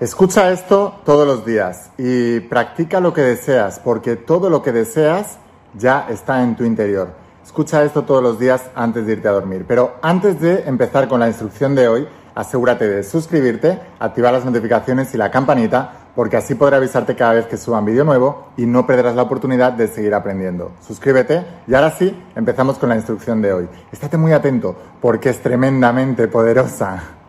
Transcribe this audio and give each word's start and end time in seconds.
Escucha 0.00 0.50
esto 0.50 0.94
todos 1.04 1.26
los 1.26 1.44
días 1.44 1.90
y 1.98 2.40
practica 2.40 3.00
lo 3.00 3.12
que 3.12 3.20
deseas, 3.20 3.80
porque 3.80 4.16
todo 4.16 4.48
lo 4.48 4.62
que 4.62 4.72
deseas 4.72 5.36
ya 5.74 6.06
está 6.08 6.42
en 6.42 6.56
tu 6.56 6.64
interior. 6.64 7.08
Escucha 7.44 7.84
esto 7.84 8.04
todos 8.04 8.22
los 8.22 8.38
días 8.38 8.62
antes 8.74 9.04
de 9.04 9.12
irte 9.12 9.28
a 9.28 9.32
dormir. 9.32 9.66
Pero 9.68 9.96
antes 10.00 10.40
de 10.40 10.62
empezar 10.66 11.06
con 11.06 11.20
la 11.20 11.28
instrucción 11.28 11.74
de 11.74 11.86
hoy, 11.86 12.08
asegúrate 12.34 12.88
de 12.88 13.02
suscribirte, 13.02 13.78
activar 13.98 14.32
las 14.32 14.46
notificaciones 14.46 15.12
y 15.12 15.18
la 15.18 15.30
campanita, 15.30 15.92
porque 16.16 16.38
así 16.38 16.54
podré 16.54 16.76
avisarte 16.76 17.14
cada 17.14 17.34
vez 17.34 17.44
que 17.44 17.58
suba 17.58 17.80
un 17.80 17.84
vídeo 17.84 18.04
nuevo 18.04 18.52
y 18.56 18.64
no 18.64 18.86
perderás 18.86 19.14
la 19.14 19.22
oportunidad 19.24 19.74
de 19.74 19.86
seguir 19.86 20.14
aprendiendo. 20.14 20.72
Suscríbete 20.80 21.44
y 21.66 21.74
ahora 21.74 21.90
sí, 21.90 22.18
empezamos 22.34 22.78
con 22.78 22.88
la 22.88 22.96
instrucción 22.96 23.42
de 23.42 23.52
hoy. 23.52 23.68
Estate 23.92 24.16
muy 24.16 24.32
atento 24.32 24.74
porque 25.02 25.28
es 25.28 25.42
tremendamente 25.42 26.26
poderosa. 26.26 27.19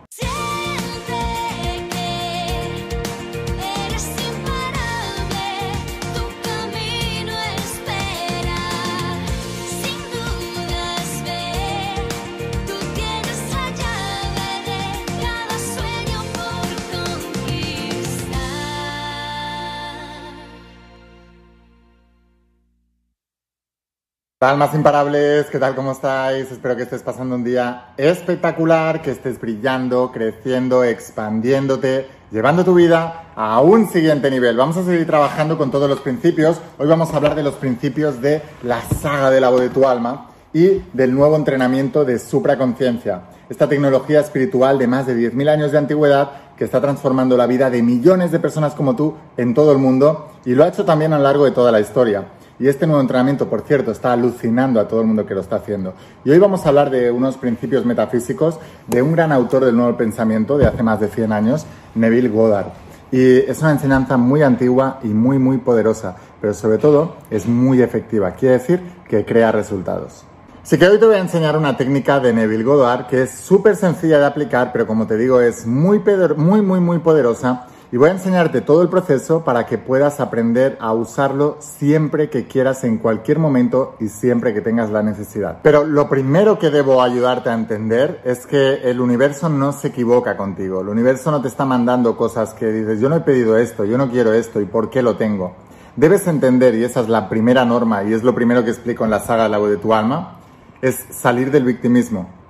Almas 24.42 24.74
imparables, 24.74 25.46
¿qué 25.52 25.60
tal? 25.60 25.76
¿Cómo 25.76 25.92
estáis? 25.92 26.50
Espero 26.50 26.74
que 26.74 26.82
estés 26.82 27.00
pasando 27.04 27.36
un 27.36 27.44
día 27.44 27.92
espectacular, 27.96 29.00
que 29.00 29.12
estés 29.12 29.40
brillando, 29.40 30.10
creciendo, 30.10 30.82
expandiéndote, 30.82 32.08
llevando 32.32 32.64
tu 32.64 32.74
vida 32.74 33.26
a 33.36 33.60
un 33.60 33.88
siguiente 33.88 34.32
nivel. 34.32 34.56
Vamos 34.56 34.76
a 34.76 34.84
seguir 34.84 35.06
trabajando 35.06 35.56
con 35.56 35.70
todos 35.70 35.88
los 35.88 36.00
principios. 36.00 36.60
Hoy 36.76 36.88
vamos 36.88 37.12
a 37.12 37.18
hablar 37.18 37.36
de 37.36 37.44
los 37.44 37.54
principios 37.54 38.20
de 38.20 38.42
la 38.64 38.82
saga 38.82 39.30
de 39.30 39.40
la 39.40 39.48
voz 39.48 39.60
de 39.60 39.68
tu 39.68 39.86
alma 39.86 40.30
y 40.52 40.82
del 40.92 41.14
nuevo 41.14 41.36
entrenamiento 41.36 42.04
de 42.04 42.18
supraconciencia. 42.18 43.22
Esta 43.48 43.68
tecnología 43.68 44.18
espiritual 44.18 44.76
de 44.76 44.88
más 44.88 45.06
de 45.06 45.14
10.000 45.14 45.50
años 45.50 45.70
de 45.70 45.78
antigüedad 45.78 46.30
que 46.56 46.64
está 46.64 46.80
transformando 46.80 47.36
la 47.36 47.46
vida 47.46 47.70
de 47.70 47.80
millones 47.80 48.32
de 48.32 48.40
personas 48.40 48.74
como 48.74 48.96
tú 48.96 49.14
en 49.36 49.54
todo 49.54 49.70
el 49.70 49.78
mundo 49.78 50.32
y 50.44 50.56
lo 50.56 50.64
ha 50.64 50.68
hecho 50.68 50.84
también 50.84 51.12
a 51.12 51.18
lo 51.18 51.22
largo 51.22 51.44
de 51.44 51.52
toda 51.52 51.70
la 51.70 51.78
historia. 51.78 52.24
Y 52.58 52.68
este 52.68 52.86
nuevo 52.86 53.00
entrenamiento, 53.00 53.48
por 53.48 53.62
cierto, 53.62 53.90
está 53.90 54.12
alucinando 54.12 54.78
a 54.78 54.86
todo 54.86 55.00
el 55.00 55.06
mundo 55.06 55.26
que 55.26 55.34
lo 55.34 55.40
está 55.40 55.56
haciendo. 55.56 55.94
Y 56.24 56.30
hoy 56.30 56.38
vamos 56.38 56.64
a 56.64 56.68
hablar 56.68 56.90
de 56.90 57.10
unos 57.10 57.36
principios 57.36 57.84
metafísicos 57.84 58.58
de 58.86 59.02
un 59.02 59.12
gran 59.12 59.32
autor 59.32 59.64
del 59.64 59.76
nuevo 59.76 59.96
pensamiento 59.96 60.58
de 60.58 60.66
hace 60.66 60.82
más 60.82 61.00
de 61.00 61.08
100 61.08 61.32
años, 61.32 61.66
Neville 61.94 62.28
Goddard. 62.28 62.68
Y 63.10 63.38
es 63.38 63.60
una 63.60 63.72
enseñanza 63.72 64.16
muy 64.16 64.42
antigua 64.42 64.98
y 65.02 65.08
muy, 65.08 65.38
muy 65.38 65.58
poderosa, 65.58 66.16
pero 66.40 66.54
sobre 66.54 66.78
todo 66.78 67.16
es 67.30 67.46
muy 67.46 67.82
efectiva. 67.82 68.30
Quiere 68.32 68.58
decir 68.58 68.80
que 69.08 69.24
crea 69.24 69.52
resultados. 69.52 70.24
Así 70.62 70.78
que 70.78 70.86
hoy 70.86 70.98
te 70.98 71.06
voy 71.06 71.16
a 71.16 71.18
enseñar 71.18 71.56
una 71.56 71.76
técnica 71.76 72.20
de 72.20 72.32
Neville 72.32 72.62
Goddard 72.62 73.08
que 73.08 73.22
es 73.22 73.30
súper 73.32 73.74
sencilla 73.74 74.18
de 74.18 74.26
aplicar, 74.26 74.70
pero 74.72 74.86
como 74.86 75.08
te 75.08 75.16
digo, 75.16 75.40
es 75.40 75.66
muy, 75.66 76.00
muy, 76.36 76.62
muy, 76.62 76.80
muy 76.80 76.98
poderosa 77.00 77.66
y 77.92 77.98
voy 77.98 78.08
a 78.08 78.12
enseñarte 78.12 78.62
todo 78.62 78.80
el 78.80 78.88
proceso 78.88 79.44
para 79.44 79.66
que 79.66 79.76
puedas 79.76 80.18
aprender 80.18 80.78
a 80.80 80.94
usarlo 80.94 81.58
siempre 81.60 82.30
que 82.30 82.46
quieras, 82.46 82.84
en 82.84 82.96
cualquier 82.96 83.38
momento 83.38 83.96
y 84.00 84.08
siempre 84.08 84.54
que 84.54 84.62
tengas 84.62 84.90
la 84.90 85.02
necesidad. 85.02 85.58
Pero 85.62 85.84
lo 85.84 86.08
primero 86.08 86.58
que 86.58 86.70
debo 86.70 87.02
ayudarte 87.02 87.50
a 87.50 87.54
entender 87.54 88.22
es 88.24 88.46
que 88.46 88.90
el 88.90 88.98
universo 88.98 89.50
no 89.50 89.72
se 89.72 89.88
equivoca 89.88 90.38
contigo. 90.38 90.80
El 90.80 90.88
universo 90.88 91.30
no 91.30 91.42
te 91.42 91.48
está 91.48 91.66
mandando 91.66 92.16
cosas 92.16 92.54
que 92.54 92.72
dices, 92.72 92.98
yo 92.98 93.10
no 93.10 93.16
he 93.16 93.20
pedido 93.20 93.58
esto, 93.58 93.84
yo 93.84 93.98
no 93.98 94.10
quiero 94.10 94.32
esto 94.32 94.58
y 94.62 94.64
por 94.64 94.88
qué 94.88 95.02
lo 95.02 95.16
tengo. 95.16 95.54
Debes 95.94 96.26
entender, 96.26 96.74
y 96.74 96.84
esa 96.84 97.00
es 97.00 97.10
la 97.10 97.28
primera 97.28 97.66
norma 97.66 98.04
y 98.04 98.14
es 98.14 98.22
lo 98.22 98.34
primero 98.34 98.64
que 98.64 98.70
explico 98.70 99.04
en 99.04 99.10
la 99.10 99.20
saga 99.20 99.50
La 99.50 99.58
voz 99.58 99.68
de 99.68 99.76
tu 99.76 99.92
alma, 99.92 100.38
es 100.80 100.96
salir 101.10 101.50
del 101.50 101.64
victimismo. 101.64 102.41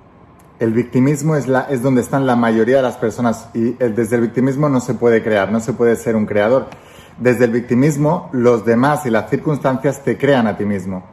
El 0.59 0.71
victimismo 0.71 1.35
es, 1.35 1.47
la, 1.47 1.61
es 1.61 1.81
donde 1.81 2.01
están 2.01 2.25
la 2.25 2.35
mayoría 2.35 2.77
de 2.77 2.83
las 2.83 2.97
personas 2.97 3.49
y 3.53 3.71
desde 3.71 4.15
el 4.15 4.21
victimismo 4.21 4.69
no 4.69 4.79
se 4.79 4.93
puede 4.93 5.23
crear, 5.23 5.51
no 5.51 5.59
se 5.59 5.73
puede 5.73 5.95
ser 5.95 6.15
un 6.15 6.25
creador. 6.25 6.67
Desde 7.17 7.45
el 7.45 7.51
victimismo, 7.51 8.29
los 8.31 8.65
demás 8.65 9.05
y 9.05 9.09
las 9.09 9.29
circunstancias 9.29 10.03
te 10.03 10.17
crean 10.17 10.47
a 10.47 10.57
ti 10.57 10.65
mismo. 10.65 11.03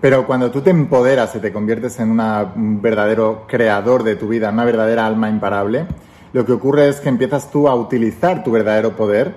Pero 0.00 0.26
cuando 0.26 0.50
tú 0.50 0.60
te 0.60 0.70
empoderas 0.70 1.34
y 1.34 1.40
te 1.40 1.52
conviertes 1.52 1.98
en 1.98 2.12
un 2.20 2.80
verdadero 2.80 3.46
creador 3.48 4.04
de 4.04 4.16
tu 4.16 4.28
vida, 4.28 4.50
una 4.50 4.64
verdadera 4.64 5.06
alma 5.06 5.28
imparable, 5.28 5.86
lo 6.32 6.44
que 6.44 6.52
ocurre 6.52 6.88
es 6.88 7.00
que 7.00 7.08
empiezas 7.08 7.50
tú 7.50 7.68
a 7.68 7.74
utilizar 7.74 8.44
tu 8.44 8.52
verdadero 8.52 8.94
poder 8.94 9.34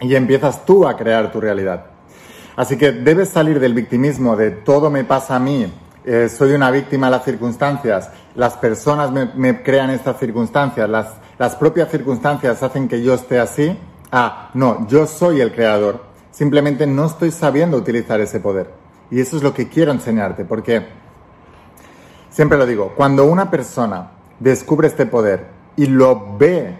y 0.00 0.14
empiezas 0.14 0.64
tú 0.64 0.86
a 0.86 0.96
crear 0.96 1.30
tu 1.30 1.40
realidad. 1.40 1.86
Así 2.56 2.76
que 2.76 2.92
debes 2.92 3.30
salir 3.30 3.60
del 3.60 3.74
victimismo 3.74 4.36
de 4.36 4.50
todo 4.50 4.90
me 4.90 5.04
pasa 5.04 5.36
a 5.36 5.40
mí, 5.40 5.72
eh, 6.04 6.28
soy 6.28 6.52
una 6.52 6.70
víctima 6.70 7.06
de 7.06 7.12
las 7.12 7.24
circunstancias, 7.24 8.10
las 8.34 8.54
personas 8.54 9.12
me, 9.36 9.62
crean 9.62 9.90
estas 9.90 10.18
circunstancias, 10.18 10.88
las, 10.88 11.14
las, 11.38 11.54
propias 11.54 11.90
circunstancias 11.90 12.62
hacen 12.62 12.88
que 12.88 13.02
yo 13.02 13.14
esté 13.14 13.38
así. 13.38 13.78
Ah, 14.10 14.50
no, 14.54 14.86
yo 14.88 15.06
soy 15.06 15.40
el 15.40 15.52
creador. 15.52 16.02
Simplemente 16.30 16.86
no 16.86 17.06
estoy 17.06 17.30
sabiendo 17.30 17.76
utilizar 17.76 18.20
ese 18.20 18.40
poder. 18.40 18.70
Y 19.10 19.20
eso 19.20 19.36
es 19.36 19.42
lo 19.42 19.54
que 19.54 19.68
quiero 19.68 19.92
enseñarte, 19.92 20.44
porque 20.44 20.86
siempre 22.30 22.58
lo 22.58 22.66
digo, 22.66 22.94
cuando 22.96 23.24
una 23.26 23.50
persona 23.50 24.10
descubre 24.40 24.88
este 24.88 25.06
poder 25.06 25.46
y 25.76 25.86
lo 25.86 26.36
ve 26.36 26.74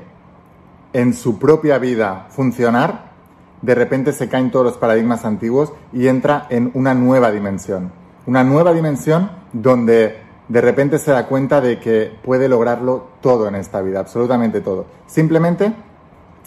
en 0.93 1.15
su 1.15 1.39
propia 1.39 1.79
vida 1.79 2.27
funcionar, 2.31 3.13
de 3.61 3.75
repente 3.75 4.13
se 4.13 4.29
caen 4.29 4.51
todos 4.51 4.65
los 4.65 4.77
paradigmas 4.79 5.25
antiguos 5.25 5.73
y 5.93 6.09
entra 6.09 6.47
en 6.51 6.71
una 6.75 6.95
nueva 6.95 7.31
dimensión 7.31 8.02
una 8.27 8.45
nueva 8.45 8.73
dimensión 8.73 9.31
donde 9.53 10.19
de 10.49 10.61
repente 10.61 10.99
se 10.99 11.11
da 11.11 11.27
cuenta 11.27 11.61
de 11.61 11.79
que 11.79 12.13
puede 12.23 12.49
lograrlo 12.49 13.09
todo 13.21 13.49
en 13.49 13.55
esta 13.55 13.81
vida, 13.81 14.01
absolutamente 14.01 14.61
todo. 14.61 14.87
Simplemente 15.07 15.73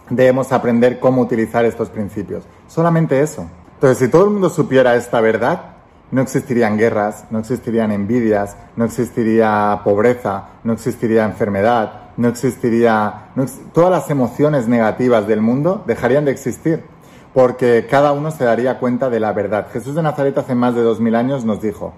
debemos 0.10 0.52
aprender 0.52 1.00
cómo 1.00 1.22
utilizar 1.22 1.66
estos 1.66 1.90
principios. 1.90 2.44
Solamente 2.68 3.22
eso. 3.22 3.48
Entonces, 3.76 3.98
si 3.98 4.08
todo 4.10 4.26
el 4.26 4.32
mundo 4.32 4.50
supiera 4.50 4.96
esta 4.96 5.22
verdad, 5.22 5.76
no 6.12 6.22
existirían 6.22 6.78
guerras, 6.78 7.26
no 7.32 7.40
existirían 7.40 7.92
envidias, 7.92 8.56
no 8.76 8.86
existiría 8.86 9.82
pobreza, 9.84 10.50
no 10.64 10.74
existiría 10.74 11.26
enfermedad, 11.26 12.12
no 12.18 12.28
existiría... 12.28 13.30
todas 13.74 13.90
las 13.92 14.10
emociones 14.10 14.68
negativas 14.68 15.28
del 15.28 15.42
mundo 15.42 15.84
dejarían 15.88 16.26
de 16.26 16.32
existir 16.32 16.84
porque 17.36 17.86
cada 17.92 18.14
uno 18.14 18.32
se 18.32 18.46
daría 18.46 18.80
cuenta 18.80 19.10
de 19.10 19.20
la 19.20 19.34
verdad. 19.34 19.68
Jesús 19.74 19.94
de 19.94 20.02
Nazaret 20.02 20.38
hace 20.38 20.56
más 20.56 20.74
de 20.74 20.82
dos 20.82 21.02
mil 21.02 21.16
años 21.16 21.44
nos 21.44 21.62
dijo, 21.62 21.92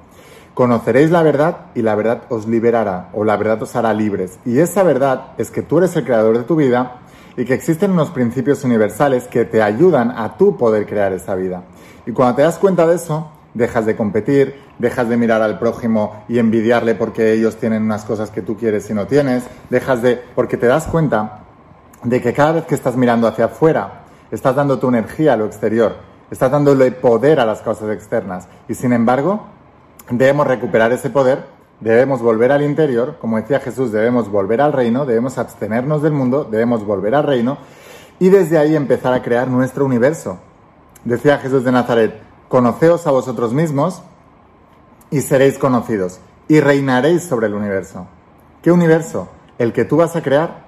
conoceréis 0.55 1.11
la 1.11 1.21
verdad 1.21 1.57
y 1.75 1.83
la 1.83 1.93
verdad 1.93 2.23
os 2.29 2.47
liberará 2.47 3.09
o 3.13 3.23
la 3.23 3.37
verdad 3.37 3.61
os 3.61 3.75
hará 3.75 3.93
libres. 3.93 4.39
Y 4.45 4.57
esa 4.57 4.81
verdad 4.81 5.33
es 5.37 5.51
que 5.51 5.61
tú 5.61 5.77
eres 5.77 5.95
el 5.95 6.05
creador 6.05 6.39
de 6.39 6.43
tu 6.43 6.55
vida 6.55 7.01
y 7.37 7.45
que 7.45 7.53
existen 7.53 7.91
unos 7.91 8.09
principios 8.09 8.63
universales 8.63 9.27
que 9.27 9.45
te 9.45 9.61
ayudan 9.61 10.09
a 10.09 10.37
tú 10.37 10.57
poder 10.57 10.87
crear 10.87 11.13
esa 11.13 11.35
vida. 11.35 11.61
Y 12.07 12.13
cuando 12.13 12.37
te 12.37 12.41
das 12.41 12.57
cuenta 12.57 12.87
de 12.87 12.95
eso, 12.95 13.29
dejas 13.53 13.85
de 13.85 13.95
competir, 13.95 14.59
dejas 14.79 15.07
de 15.07 15.17
mirar 15.17 15.43
al 15.43 15.59
prójimo 15.59 16.23
y 16.27 16.39
envidiarle 16.39 16.95
porque 16.95 17.33
ellos 17.33 17.57
tienen 17.57 17.83
unas 17.83 18.05
cosas 18.05 18.31
que 18.31 18.41
tú 18.41 18.57
quieres 18.57 18.89
y 18.89 18.95
no 18.95 19.05
tienes, 19.05 19.43
dejas 19.69 20.01
de... 20.01 20.19
porque 20.33 20.57
te 20.57 20.65
das 20.65 20.87
cuenta 20.87 21.41
de 22.03 22.23
que 22.23 22.33
cada 22.33 22.53
vez 22.53 22.65
que 22.65 22.73
estás 22.73 22.95
mirando 22.95 23.27
hacia 23.27 23.45
afuera, 23.45 24.06
estás 24.31 24.55
dando 24.55 24.79
tu 24.79 24.89
energía 24.89 25.33
a 25.33 25.37
lo 25.37 25.45
exterior, 25.45 25.95
estás 26.31 26.51
dándole 26.51 26.91
poder 26.91 27.39
a 27.39 27.45
las 27.45 27.61
causas 27.61 27.89
externas. 27.91 28.47
Y 28.67 28.75
sin 28.75 28.93
embargo, 28.93 29.45
debemos 30.09 30.47
recuperar 30.47 30.91
ese 30.91 31.09
poder, 31.09 31.45
debemos 31.79 32.21
volver 32.21 32.51
al 32.51 32.63
interior, 32.63 33.17
como 33.19 33.37
decía 33.37 33.59
Jesús, 33.59 33.91
debemos 33.91 34.29
volver 34.29 34.61
al 34.61 34.73
reino, 34.73 35.05
debemos 35.05 35.37
abstenernos 35.37 36.01
del 36.01 36.13
mundo, 36.13 36.43
debemos 36.43 36.85
volver 36.85 37.15
al 37.15 37.23
reino 37.23 37.57
y 38.19 38.29
desde 38.29 38.57
ahí 38.57 38.75
empezar 38.75 39.13
a 39.13 39.21
crear 39.21 39.47
nuestro 39.47 39.85
universo. 39.85 40.39
Decía 41.03 41.37
Jesús 41.37 41.63
de 41.63 41.71
Nazaret, 41.71 42.19
conoceos 42.47 43.05
a 43.07 43.11
vosotros 43.11 43.53
mismos 43.53 44.01
y 45.11 45.21
seréis 45.21 45.57
conocidos 45.57 46.19
y 46.47 46.59
reinaréis 46.59 47.23
sobre 47.23 47.47
el 47.47 47.53
universo. 47.53 48.07
¿Qué 48.61 48.71
universo? 48.71 49.29
El 49.57 49.73
que 49.73 49.85
tú 49.85 49.97
vas 49.97 50.15
a 50.15 50.21
crear. 50.21 50.65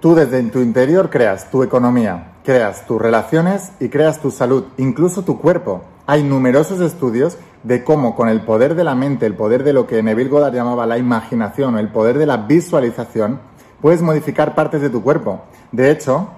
Tú 0.00 0.14
desde 0.14 0.42
tu 0.44 0.60
interior 0.60 1.08
creas 1.08 1.50
tu 1.50 1.62
economía, 1.62 2.33
creas 2.44 2.86
tus 2.86 3.00
relaciones 3.00 3.72
y 3.80 3.88
creas 3.88 4.20
tu 4.20 4.30
salud, 4.30 4.64
incluso 4.76 5.22
tu 5.22 5.40
cuerpo. 5.40 5.82
Hay 6.06 6.22
numerosos 6.22 6.80
estudios 6.80 7.38
de 7.62 7.82
cómo 7.82 8.14
con 8.14 8.28
el 8.28 8.42
poder 8.42 8.74
de 8.74 8.84
la 8.84 8.94
mente, 8.94 9.24
el 9.24 9.34
poder 9.34 9.64
de 9.64 9.72
lo 9.72 9.86
que 9.86 10.02
Neville 10.02 10.28
Goddard 10.28 10.54
llamaba 10.54 10.86
la 10.86 10.98
imaginación 10.98 11.74
o 11.74 11.78
el 11.78 11.88
poder 11.88 12.18
de 12.18 12.26
la 12.26 12.36
visualización, 12.36 13.40
puedes 13.80 14.02
modificar 14.02 14.54
partes 14.54 14.82
de 14.82 14.90
tu 14.90 15.02
cuerpo. 15.02 15.40
De 15.72 15.90
hecho, 15.90 16.28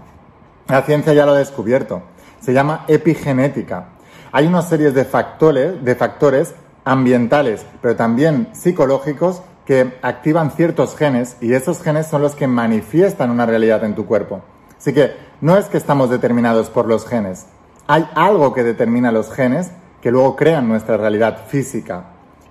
la 0.69 0.83
ciencia 0.83 1.13
ya 1.13 1.27
lo 1.27 1.33
ha 1.33 1.39
descubierto. 1.39 2.03
Se 2.41 2.53
llama 2.53 2.85
epigenética. 2.87 3.89
Hay 4.31 4.47
una 4.47 4.63
serie 4.63 4.93
de 4.93 5.05
factores, 5.05 5.85
de 5.85 5.95
factores 5.97 6.55
ambientales, 6.85 7.67
pero 7.83 7.97
también 7.97 8.49
psicológicos 8.53 9.43
que 9.65 9.95
activan 10.03 10.53
ciertos 10.53 10.97
genes 10.97 11.37
y 11.41 11.53
esos 11.53 11.83
genes 11.83 12.07
son 12.07 12.23
los 12.23 12.37
que 12.37 12.47
manifiestan 12.47 13.33
una 13.33 13.47
realidad 13.47 13.83
en 13.83 13.97
tu 13.97 14.07
cuerpo. 14.07 14.43
Así 14.87 14.95
que 14.95 15.17
no 15.41 15.57
es 15.57 15.67
que 15.67 15.79
estamos 15.79 16.11
determinados 16.11 16.71
por 16.71 16.87
los 16.87 17.09
genes. 17.09 17.47
Hay 17.89 18.09
algo 18.15 18.55
que 18.55 18.63
determina 18.63 19.11
los 19.11 19.33
genes 19.33 19.73
que 20.01 20.13
luego 20.13 20.37
crean 20.37 20.69
nuestra 20.69 20.97
realidad 20.97 21.47
física. 21.49 22.05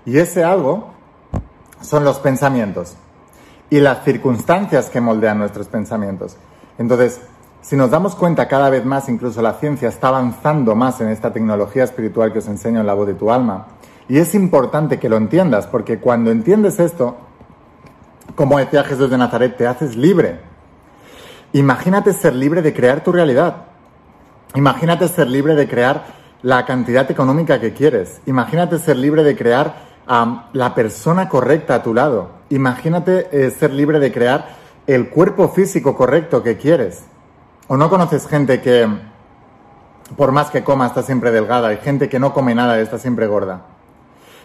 Y 0.04 0.18
ese 0.18 0.44
algo 0.44 0.90
son 1.80 2.04
los 2.04 2.18
pensamientos 2.18 2.94
y 3.70 3.80
las 3.80 4.04
circunstancias 4.04 4.90
que 4.90 5.00
moldean 5.00 5.38
nuestros 5.38 5.68
pensamientos. 5.68 6.36
Entonces, 6.76 7.22
si 7.62 7.74
nos 7.74 7.90
damos 7.90 8.14
cuenta 8.14 8.48
cada 8.48 8.68
vez 8.68 8.84
más, 8.84 9.08
incluso 9.08 9.40
la 9.40 9.54
ciencia 9.54 9.88
está 9.88 10.08
avanzando 10.08 10.74
más 10.74 11.00
en 11.00 11.08
esta 11.08 11.32
tecnología 11.32 11.84
espiritual 11.84 12.34
que 12.34 12.40
os 12.40 12.48
enseño 12.48 12.80
en 12.80 12.86
la 12.86 12.92
voz 12.92 13.06
de 13.06 13.14
tu 13.14 13.32
alma. 13.32 13.68
Y 14.10 14.18
es 14.18 14.34
importante 14.34 14.98
que 14.98 15.08
lo 15.08 15.16
entiendas, 15.16 15.66
porque 15.66 16.00
cuando 16.00 16.30
entiendes 16.30 16.80
esto, 16.80 17.16
como 18.34 18.58
decía 18.58 18.84
Jesús 18.84 19.08
de 19.08 19.16
Nazaret, 19.16 19.56
te 19.56 19.66
haces 19.66 19.96
libre. 19.96 20.54
Imagínate 21.56 22.12
ser 22.12 22.34
libre 22.34 22.60
de 22.60 22.74
crear 22.74 23.02
tu 23.02 23.12
realidad. 23.12 23.64
Imagínate 24.54 25.08
ser 25.08 25.26
libre 25.26 25.54
de 25.54 25.66
crear 25.66 26.04
la 26.42 26.66
cantidad 26.66 27.10
económica 27.10 27.58
que 27.58 27.72
quieres. 27.72 28.20
Imagínate 28.26 28.78
ser 28.78 28.98
libre 28.98 29.24
de 29.24 29.34
crear 29.34 29.74
la 30.52 30.74
persona 30.74 31.30
correcta 31.30 31.76
a 31.76 31.82
tu 31.82 31.94
lado. 31.94 32.28
Imagínate 32.50 33.28
eh, 33.32 33.50
ser 33.50 33.72
libre 33.72 34.00
de 34.00 34.12
crear 34.12 34.48
el 34.86 35.08
cuerpo 35.08 35.48
físico 35.48 35.96
correcto 35.96 36.42
que 36.42 36.58
quieres. 36.58 37.04
¿O 37.68 37.78
no 37.78 37.88
conoces 37.88 38.26
gente 38.26 38.60
que, 38.60 38.86
por 40.14 40.32
más 40.32 40.50
que 40.50 40.62
coma, 40.62 40.88
está 40.88 41.02
siempre 41.02 41.30
delgada? 41.30 41.68
Hay 41.68 41.78
gente 41.78 42.10
que 42.10 42.18
no 42.18 42.34
come 42.34 42.54
nada 42.54 42.78
y 42.78 42.82
está 42.82 42.98
siempre 42.98 43.28
gorda. 43.28 43.62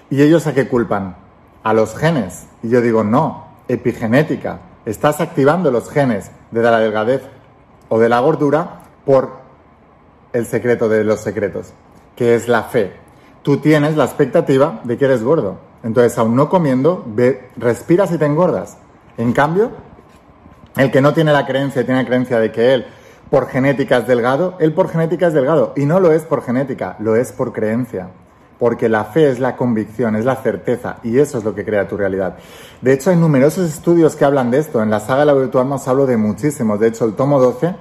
¿Y 0.09 0.21
ellos 0.21 0.47
a 0.47 0.53
qué 0.53 0.69
culpan? 0.69 1.17
A 1.61 1.73
los 1.73 1.93
genes. 1.93 2.45
Y 2.63 2.69
yo 2.69 2.79
digo, 2.79 3.03
no, 3.03 3.47
epigenética. 3.67 4.59
Estás 4.86 5.22
activando 5.22 5.69
los 5.69 5.89
genes 5.89 6.31
de 6.50 6.62
la 6.62 6.80
delgadez 6.80 7.22
o 7.89 8.00
de 8.00 8.10
la 8.10 8.19
gordura 8.19 8.81
por 9.06 9.42
el 10.33 10.45
secreto 10.45 10.89
de 10.89 11.04
los 11.04 11.19
secretos, 11.19 11.74
que 12.16 12.36
es 12.36 12.48
la 12.48 12.63
fe. 12.63 12.94
Tú 13.44 13.57
tienes 13.57 13.95
la 13.95 14.06
expectativa 14.06 14.81
de 14.83 14.98
que 14.98 15.06
eres 15.06 15.24
gordo. 15.24 15.57
Entonces, 15.83 16.18
aún 16.18 16.36
no 16.36 16.50
comiendo, 16.50 17.06
respiras 17.57 18.12
y 18.12 18.18
te 18.18 18.25
engordas. 18.25 18.78
En 19.18 19.33
cambio, 19.33 19.72
el 20.78 20.92
que 20.92 21.01
no 21.01 21.13
tiene 21.13 21.33
la 21.33 21.45
creencia, 21.45 21.86
tiene 21.86 22.01
la 22.01 22.07
creencia 22.07 22.39
de 22.39 22.51
que 22.51 22.74
él 22.74 22.86
por 23.30 23.48
genética 23.48 23.98
es 23.98 24.07
delgado, 24.07 24.56
él 24.60 24.74
por 24.74 24.89
genética 24.89 25.28
es 25.28 25.33
delgado. 25.33 25.74
Y 25.75 25.86
no 25.86 26.00
lo 26.00 26.12
es 26.12 26.24
por 26.24 26.44
genética, 26.44 26.95
lo 27.00 27.16
es 27.16 27.31
por 27.31 27.54
creencia. 27.54 28.10
Porque 28.61 28.87
la 28.87 29.03
fe 29.03 29.29
es 29.29 29.39
la 29.39 29.57
convicción, 29.57 30.15
es 30.15 30.23
la 30.23 30.37
certeza, 30.37 30.99
y 31.03 31.17
eso 31.17 31.39
es 31.39 31.43
lo 31.43 31.53
que 31.53 31.65
crea 31.65 31.87
tu 31.87 31.97
realidad. 31.97 32.37
De 32.79 32.93
hecho, 32.93 33.09
hay 33.09 33.17
numerosos 33.17 33.67
estudios 33.67 34.15
que 34.15 34.23
hablan 34.23 34.51
de 34.51 34.59
esto. 34.59 34.81
En 34.81 34.89
la 34.89 35.01
saga 35.01 35.25
la 35.25 35.33
virtual 35.33 35.69
os 35.71 35.87
hablo 35.87 36.05
de 36.05 36.15
muchísimos. 36.15 36.79
De 36.79 36.87
hecho, 36.87 37.05
el 37.05 37.13
tomo 37.13 37.41
12 37.41 37.75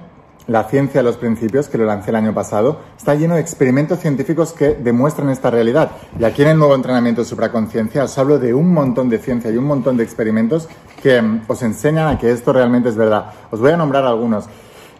la 0.47 0.63
ciencia 0.65 0.99
de 0.99 1.03
los 1.03 1.17
principios, 1.17 1.67
que 1.67 1.77
lo 1.77 1.85
lancé 1.85 2.09
el 2.09 2.15
año 2.15 2.33
pasado, 2.33 2.79
está 2.97 3.15
lleno 3.15 3.35
de 3.35 3.41
experimentos 3.41 3.99
científicos 3.99 4.53
que 4.53 4.73
demuestran 4.73 5.29
esta 5.29 5.51
realidad. 5.51 5.91
Y 6.19 6.23
aquí 6.23 6.41
en 6.41 6.49
el 6.49 6.57
nuevo 6.57 6.75
entrenamiento 6.75 7.21
de 7.21 7.25
supraconciencia 7.25 8.03
os 8.03 8.17
hablo 8.17 8.39
de 8.39 8.53
un 8.53 8.73
montón 8.73 9.07
de 9.07 9.19
ciencia 9.19 9.51
y 9.51 9.57
un 9.57 9.65
montón 9.65 9.97
de 9.97 10.03
experimentos 10.03 10.67
que 11.01 11.21
mm, 11.21 11.43
os 11.47 11.61
enseñan 11.61 12.07
a 12.07 12.17
que 12.17 12.31
esto 12.31 12.51
realmente 12.53 12.89
es 12.89 12.95
verdad. 12.95 13.27
Os 13.51 13.59
voy 13.59 13.71
a 13.71 13.77
nombrar 13.77 14.03
algunos. 14.03 14.49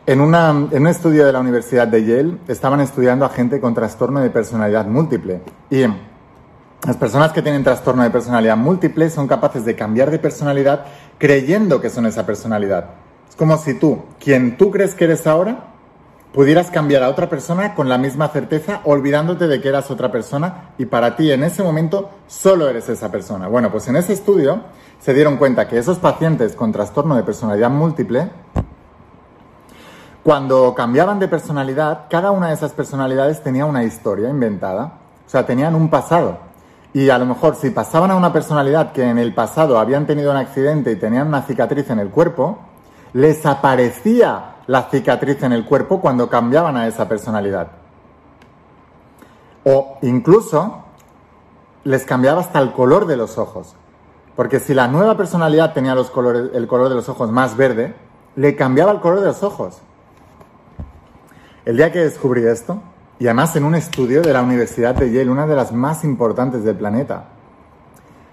En, 0.08 0.20
en 0.20 0.82
un 0.82 0.88
estudio 0.88 1.26
de 1.26 1.32
la 1.32 1.40
Universidad 1.40 1.88
de 1.88 2.04
Yale 2.04 2.38
estaban 2.48 2.82
estudiando 2.82 3.24
a 3.24 3.30
gente 3.30 3.60
con 3.60 3.76
trastorno 3.76 4.20
de 4.20 4.32
personalidad 4.32 4.88
múltiple. 4.88 5.42
Y 5.70 5.84
las 6.86 6.98
personas 6.98 7.32
que 7.32 7.44
tienen 7.44 7.64
trastorno 7.64 8.02
de 8.02 8.10
personalidad 8.10 8.58
múltiple 8.58 9.12
son 9.12 9.28
capaces 9.28 9.64
de 9.64 9.76
cambiar 9.76 10.10
de 10.10 10.18
personalidad 10.18 10.86
creyendo 11.20 11.80
que 11.80 11.92
son 11.92 12.08
esa 12.08 12.26
personalidad. 12.26 12.90
Es 13.30 13.36
como 13.36 13.58
si 13.58 13.76
tú, 13.76 14.02
quien 14.20 14.58
tú 14.58 14.72
crees 14.72 14.96
que 14.96 15.04
eres 15.04 15.28
ahora, 15.28 15.68
pudieras 16.34 16.72
cambiar 16.72 17.04
a 17.04 17.10
otra 17.10 17.30
persona 17.30 17.76
con 17.76 17.88
la 17.88 18.00
misma 18.00 18.30
certeza, 18.30 18.82
olvidándote 18.86 19.48
de 19.48 19.62
que 19.62 19.70
eras 19.70 19.92
otra 19.92 20.12
persona 20.12 20.72
y 20.80 20.86
para 20.86 21.16
ti 21.16 21.32
en 21.32 21.44
ese 21.44 21.62
momento 21.62 22.10
solo 22.26 22.68
eres 22.68 22.90
esa 22.90 23.12
persona. 23.12 23.48
Bueno, 23.48 23.72
pues 23.72 23.88
en 23.88 23.98
ese 23.98 24.14
estudio 24.14 24.62
se 25.00 25.14
dieron 25.14 25.38
cuenta 25.38 25.68
que 25.68 25.78
esos 25.78 26.00
pacientes 26.00 26.56
con 26.56 26.72
trastorno 26.72 27.16
de 27.16 27.24
personalidad 27.24 27.70
múltiple, 27.70 28.32
cuando 30.24 30.76
cambiaban 30.76 31.20
de 31.20 31.28
personalidad, 31.28 32.06
cada 32.10 32.32
una 32.32 32.50
de 32.50 32.54
esas 32.54 32.74
personalidades 32.74 33.42
tenía 33.42 33.66
una 33.66 33.84
historia 33.84 34.30
inventada, 34.30 35.00
o 35.26 35.30
sea, 35.30 35.46
tenían 35.46 35.74
un 35.74 35.90
pasado. 35.90 36.38
Y 36.94 37.10
a 37.10 37.18
lo 37.18 37.26
mejor 37.26 37.56
si 37.56 37.72
pasaban 37.72 38.12
a 38.12 38.16
una 38.16 38.32
personalidad 38.32 38.92
que 38.92 39.10
en 39.10 39.18
el 39.18 39.34
pasado 39.34 39.80
habían 39.80 40.06
tenido 40.06 40.32
un 40.32 40.38
accidente 40.38 40.92
y 40.92 40.96
tenían 40.98 41.28
una 41.28 41.42
cicatriz 41.42 41.90
en 41.90 42.00
el 42.00 42.10
cuerpo, 42.10 42.60
les 43.14 43.46
aparecía 43.46 44.58
la 44.68 44.84
cicatriz 44.84 45.42
en 45.42 45.54
el 45.54 45.66
cuerpo 45.66 46.02
cuando 46.02 46.30
cambiaban 46.30 46.78
a 46.78 46.88
esa 46.88 47.08
personalidad. 47.08 47.70
O 49.64 49.98
incluso 50.02 50.84
les 51.84 52.06
cambiaba 52.06 52.42
hasta 52.42 52.60
el 52.60 52.74
color 52.74 53.08
de 53.08 53.18
los 53.18 53.38
ojos. 53.38 53.76
Porque 54.36 54.60
si 54.60 54.74
la 54.74 54.88
nueva 54.88 55.18
personalidad 55.18 55.74
tenía 55.74 55.94
el 55.94 56.68
color 56.68 56.90
de 56.90 56.96
los 56.96 57.10
ojos 57.10 57.32
más 57.32 57.58
verde, 57.58 57.96
le 58.36 58.56
cambiaba 58.56 58.92
el 58.92 59.00
color 59.00 59.22
de 59.22 59.28
los 59.28 59.44
ojos. 59.44 59.82
El 61.64 61.78
día 61.78 61.92
que 61.92 62.00
descubrí 62.00 62.44
esto, 62.44 62.82
y 63.20 63.28
además 63.28 63.56
en 63.56 63.66
un 63.66 63.76
estudio 63.76 64.24
de 64.24 64.34
la 64.34 64.42
Universidad 64.42 64.96
de 64.96 65.12
Yale, 65.12 65.30
una 65.30 65.46
de 65.46 65.56
las 65.56 65.72
más 65.72 66.04
importantes 66.04 66.64
del 66.64 66.76
planeta, 66.76 67.26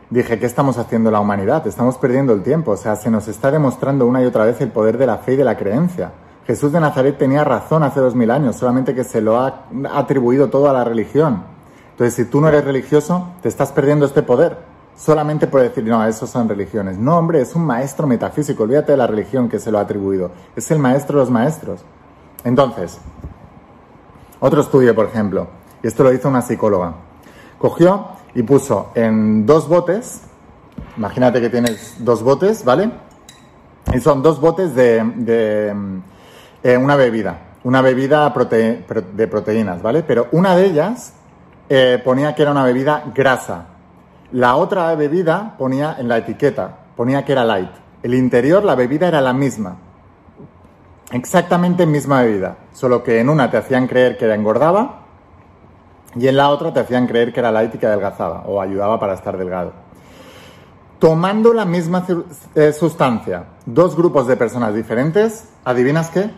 dije, 0.09 0.39
¿qué 0.39 0.47
estamos 0.47 0.79
haciendo 0.79 1.11
la 1.11 1.21
humanidad? 1.21 1.67
Estamos 1.67 1.99
perdiendo 1.99 2.33
el 2.33 2.43
tiempo. 2.43 2.71
O 2.71 2.77
sea, 2.79 2.97
se 2.97 3.11
nos 3.11 3.29
está 3.29 3.51
demostrando 3.51 4.07
una 4.07 4.23
y 4.23 4.25
otra 4.25 4.47
vez 4.47 4.59
el 4.63 4.71
poder 4.71 4.97
de 4.97 5.07
la 5.07 5.19
fe 5.19 5.35
y 5.35 5.37
de 5.37 5.45
la 5.45 5.59
creencia. 5.59 6.13
Jesús 6.47 6.73
de 6.73 6.81
Nazaret 6.81 7.19
tenía 7.19 7.45
razón 7.45 7.83
hace 7.83 8.01
dos 8.01 8.15
mil 8.15 8.31
años, 8.31 8.57
solamente 8.57 8.95
que 8.95 9.05
se 9.05 9.21
lo 9.21 9.39
ha 9.39 9.65
atribuido 9.93 10.49
todo 10.49 10.71
a 10.71 10.73
la 10.73 10.85
religión. 10.85 11.43
Entonces, 11.91 12.15
si 12.15 12.25
tú 12.25 12.41
no 12.41 12.49
eres 12.49 12.65
religioso, 12.65 13.29
te 13.43 13.51
estás 13.51 13.73
perdiendo 13.73 14.07
este 14.07 14.23
poder. 14.23 14.57
Solamente 14.97 15.47
por 15.49 15.61
decir, 15.61 15.85
no, 15.85 16.03
esos 16.07 16.31
son 16.31 16.49
religiones. 16.49 16.97
No, 16.97 17.19
hombre, 17.19 17.43
es 17.43 17.55
un 17.55 17.67
maestro 17.67 18.07
metafísico. 18.07 18.63
Olvídate 18.63 18.93
de 18.93 18.99
la 18.99 19.07
religión 19.07 19.51
que 19.51 19.59
se 19.59 19.71
lo 19.71 19.79
ha 19.79 19.83
atribuido. 19.83 20.31
Es 20.57 20.71
el 20.71 20.79
maestro 20.79 21.19
de 21.19 21.25
los 21.25 21.31
maestros. 21.31 21.85
Entonces, 22.49 22.99
otro 24.41 24.63
estudio, 24.63 24.95
por 24.95 25.05
ejemplo, 25.05 25.49
y 25.83 25.87
esto 25.87 26.03
lo 26.03 26.15
hizo 26.15 26.31
una 26.31 26.41
psicóloga. 26.41 26.95
Cogió 27.59 28.07
y 28.35 28.43
puso 28.43 28.91
en 28.95 29.45
dos 29.45 29.69
botes, 29.69 30.23
imagínate 30.97 31.43
que 31.43 31.51
tienes 31.51 31.97
dos 31.99 32.23
botes, 32.23 32.65
¿vale? 32.65 32.91
Y 33.93 34.01
son 34.01 34.23
dos 34.23 34.41
botes 34.41 34.75
de, 34.75 36.01
eh, 36.63 36.77
una 36.79 36.97
bebida, 36.97 37.39
una 37.65 37.83
bebida 37.83 38.33
de 38.33 39.29
proteínas, 39.29 39.83
¿vale? 39.83 40.03
Pero 40.03 40.29
una 40.33 40.57
de 40.57 40.65
ellas 40.65 41.13
eh, 41.69 42.01
ponía 42.03 42.35
que 42.35 42.41
era 42.41 42.53
una 42.53 42.65
bebida 42.65 43.13
grasa. 43.15 43.67
La 44.33 44.57
otra 44.57 44.95
bebida 44.95 45.55
ponía 45.59 45.97
en 45.99 46.09
la 46.09 46.17
etiqueta, 46.17 46.79
ponía 46.97 47.27
que 47.27 47.33
era 47.33 47.45
light. 47.45 47.73
El 48.03 48.15
interior, 48.15 48.65
la 48.65 48.75
bebida 48.75 49.07
era 49.07 49.21
la 49.21 49.35
misma. 49.35 49.77
Exactamente 51.11 51.87
misma 51.87 52.23
bebida, 52.23 52.59
solo 52.73 53.03
que 53.03 53.21
en 53.21 53.31
una 53.31 53.51
te 53.51 53.57
hacían 53.57 53.87
creer 53.87 54.19
que 54.19 54.31
engordaba 54.31 55.07
y 56.15 56.29
en 56.29 56.37
la 56.37 56.51
otra 56.51 56.73
te 56.73 56.81
hacían 56.81 57.07
creer 57.07 57.33
que 57.33 57.41
era 57.41 57.51
light 57.51 57.75
y 57.75 57.79
que 57.79 57.87
adelgazaba 57.87 58.43
o 58.47 58.61
ayudaba 58.61 59.01
para 59.01 59.15
estar 59.15 59.37
delgado. 59.39 59.73
Tomando 60.99 61.55
la 61.55 61.65
misma 61.65 62.05
eh, 62.55 62.73
sustancia, 62.73 63.45
dos 63.65 63.97
grupos 63.97 64.27
de 64.27 64.37
personas 64.37 64.75
diferentes, 64.75 65.49
¿adivinas 65.65 66.11
qué? 66.11 66.31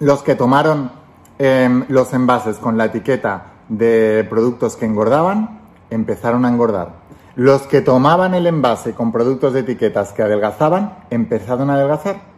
Los 0.00 0.22
que 0.22 0.34
tomaron 0.34 0.90
em, 1.38 1.84
los 1.88 2.12
envases 2.12 2.56
con 2.56 2.76
la 2.76 2.86
etiqueta 2.86 3.52
de 3.68 4.26
productos 4.28 4.76
que 4.76 4.84
engordaban, 4.84 5.60
empezaron 5.90 6.44
a 6.44 6.48
engordar. 6.48 7.00
Los 7.36 7.62
que 7.62 7.80
tomaban 7.80 8.34
el 8.34 8.46
envase 8.46 8.94
con 8.94 9.12
productos 9.12 9.52
de 9.52 9.60
etiquetas 9.60 10.12
que 10.12 10.22
adelgazaban, 10.22 10.98
empezaron 11.10 11.70
a 11.70 11.74
adelgazar. 11.74 12.29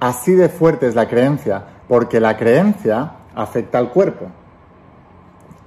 Así 0.00 0.32
de 0.32 0.48
fuerte 0.48 0.86
es 0.86 0.94
la 0.94 1.08
creencia, 1.08 1.64
porque 1.88 2.20
la 2.20 2.36
creencia 2.36 3.12
afecta 3.34 3.78
al 3.78 3.90
cuerpo 3.90 4.26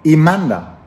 y 0.04 0.16
manda. 0.16 0.78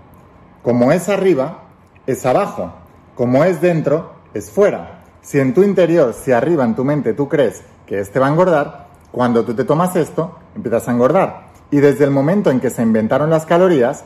Como 0.63 0.93
es 0.93 1.09
arriba, 1.09 1.65
es 2.07 2.25
abajo. 2.25 2.73
Como 3.15 3.45
es 3.45 3.61
dentro, 3.61 4.13
es 4.33 4.51
fuera. 4.51 5.03
Si 5.21 5.39
en 5.39 5.55
tu 5.55 5.63
interior, 5.63 6.15
si 6.15 6.33
arriba 6.33 6.65
en 6.65 6.75
tu 6.75 6.85
mente 6.85 7.15
tú 7.15 7.29
crees 7.29 7.63
que 7.87 8.01
este 8.01 8.19
va 8.19 8.27
a 8.27 8.31
engordar, 8.31 8.89
cuando 9.11 9.45
tú 9.45 9.55
te 9.55 9.65
tomas 9.65 9.95
esto, 9.97 10.37
empiezas 10.57 10.89
a 10.89 10.93
engordar. 10.93 11.45
Y 11.71 11.79
desde 11.79 12.05
el 12.05 12.11
momento 12.11 12.51
en 12.51 12.61
que 12.61 12.71
se 12.71 12.83
inventaron 12.83 13.31
las 13.31 13.47
calorías 13.47 14.05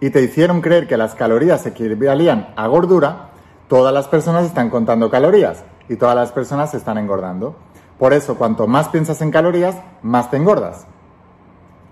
y 0.00 0.10
te 0.10 0.22
hicieron 0.22 0.60
creer 0.60 0.86
que 0.86 0.96
las 0.96 1.14
calorías 1.14 1.64
equivalían 1.66 2.52
a 2.56 2.66
gordura, 2.66 3.30
todas 3.68 3.92
las 3.92 4.08
personas 4.08 4.46
están 4.46 4.70
contando 4.70 5.10
calorías 5.10 5.64
y 5.88 5.96
todas 5.96 6.14
las 6.14 6.32
personas 6.32 6.74
están 6.74 6.98
engordando. 6.98 7.56
Por 8.00 8.14
eso, 8.14 8.36
cuanto 8.36 8.66
más 8.66 8.88
piensas 8.88 9.20
en 9.20 9.30
calorías, 9.30 9.76
más 10.02 10.30
te 10.30 10.38
engordas. 10.38 10.86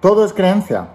Todo 0.00 0.25
es 0.25 0.33
creencia. 0.33 0.88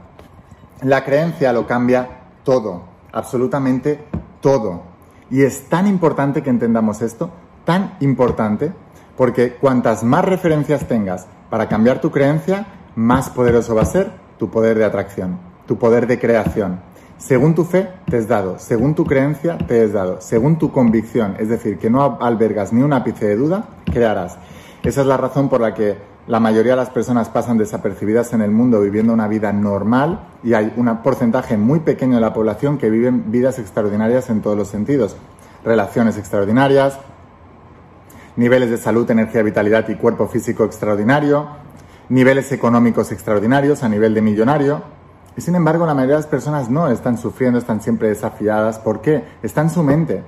La 0.82 1.06
creencia 1.06 1.54
lo 1.54 1.68
cambia 1.68 2.10
todo, 2.44 2.82
absolutamente 3.12 4.04
todo. 4.42 4.82
Y 5.30 5.44
es 5.44 5.70
tan 5.70 5.86
importante 5.86 6.42
que 6.42 6.50
entendamos 6.50 7.04
esto, 7.04 7.30
tan 7.64 7.96
importante, 8.00 8.74
porque 9.16 9.54
cuantas 9.54 10.04
más 10.04 10.26
referencias 10.26 10.88
tengas 10.88 11.28
para 11.52 11.70
cambiar 11.70 12.02
tu 12.02 12.10
creencia, 12.10 12.66
más 12.96 13.30
poderoso 13.30 13.76
va 13.76 13.84
a 13.84 13.86
ser 13.86 14.12
tu 14.40 14.50
poder 14.50 14.80
de 14.80 14.86
atracción, 14.86 15.38
tu 15.68 15.78
poder 15.78 16.08
de 16.08 16.18
creación. 16.18 16.80
Según 17.20 17.54
tu 17.54 17.66
fe, 17.66 17.88
te 18.10 18.18
es 18.18 18.28
dado. 18.28 18.58
Según 18.58 18.96
tu 18.96 19.06
creencia, 19.06 19.60
te 19.60 19.84
es 19.84 19.94
dado. 19.94 20.22
Según 20.22 20.58
tu 20.58 20.72
convicción, 20.72 21.36
es 21.38 21.50
decir, 21.50 21.78
que 21.78 21.92
no 21.92 22.18
albergas 22.20 22.74
ni 22.74 22.82
un 22.82 22.94
ápice 22.94 23.28
de 23.28 23.36
duda, 23.36 23.66
crearás. 23.86 24.40
Esa 24.84 25.00
es 25.00 25.08
la 25.08 25.16
razón 25.16 25.48
por 25.48 25.62
la 25.62 25.74
que 25.74 25.98
la 26.28 26.42
mayoría 26.42 26.74
de 26.74 26.78
las 26.78 26.90
personas 26.90 27.30
pasan 27.30 27.58
desapercibidas 27.58 28.34
en 28.34 28.42
el 28.42 28.52
mundo 28.52 28.82
viviendo 28.82 29.14
una 29.14 29.30
vida 29.30 29.54
normal 29.54 30.28
y 30.44 30.56
hay 30.56 30.74
un 30.76 30.94
porcentaje 31.02 31.56
muy 31.56 31.80
pequeño 31.80 32.16
de 32.16 32.22
la 32.22 32.34
población 32.34 32.78
que 32.78 32.90
viven 32.90 33.32
vidas 33.32 33.60
extraordinarias 33.60 34.30
en 34.30 34.42
todos 34.42 34.58
los 34.58 34.68
sentidos. 34.68 35.16
Relaciones 35.64 36.18
extraordinarias, 36.18 37.00
niveles 38.36 38.70
de 38.72 38.78
salud, 38.78 39.10
energía, 39.10 39.42
vitalidad 39.42 39.88
y 39.88 39.96
cuerpo 39.96 40.28
físico 40.28 40.66
extraordinario, 40.66 41.48
niveles 42.10 42.52
económicos 42.52 43.14
extraordinarios 43.14 43.84
a 43.84 43.90
nivel 43.90 44.14
de 44.14 44.22
millonario. 44.22 44.82
Y 45.38 45.42
sin 45.42 45.56
embargo, 45.56 45.86
la 45.86 45.94
mayoría 45.94 46.16
de 46.16 46.24
las 46.24 46.30
personas 46.30 46.70
no 46.70 46.90
están 46.90 47.18
sufriendo, 47.18 47.58
están 47.58 47.82
siempre 47.82 48.10
desafiadas. 48.10 48.80
¿Por 48.80 49.00
qué? 49.00 49.24
Está 49.42 49.62
en 49.62 49.70
su 49.70 49.82
mente. 49.82 50.24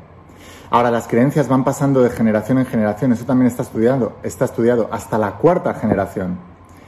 Ahora, 0.76 0.92
las 0.92 1.08
creencias 1.08 1.48
van 1.48 1.64
pasando 1.64 2.02
de 2.02 2.10
generación 2.10 2.58
en 2.58 2.66
generación. 2.66 3.14
Eso 3.14 3.24
también 3.24 3.48
está 3.48 3.64
estudiado, 3.64 4.18
está 4.24 4.44
estudiado 4.44 4.90
hasta 4.92 5.18
la 5.18 5.38
cuarta 5.38 5.74
generación. 5.76 6.38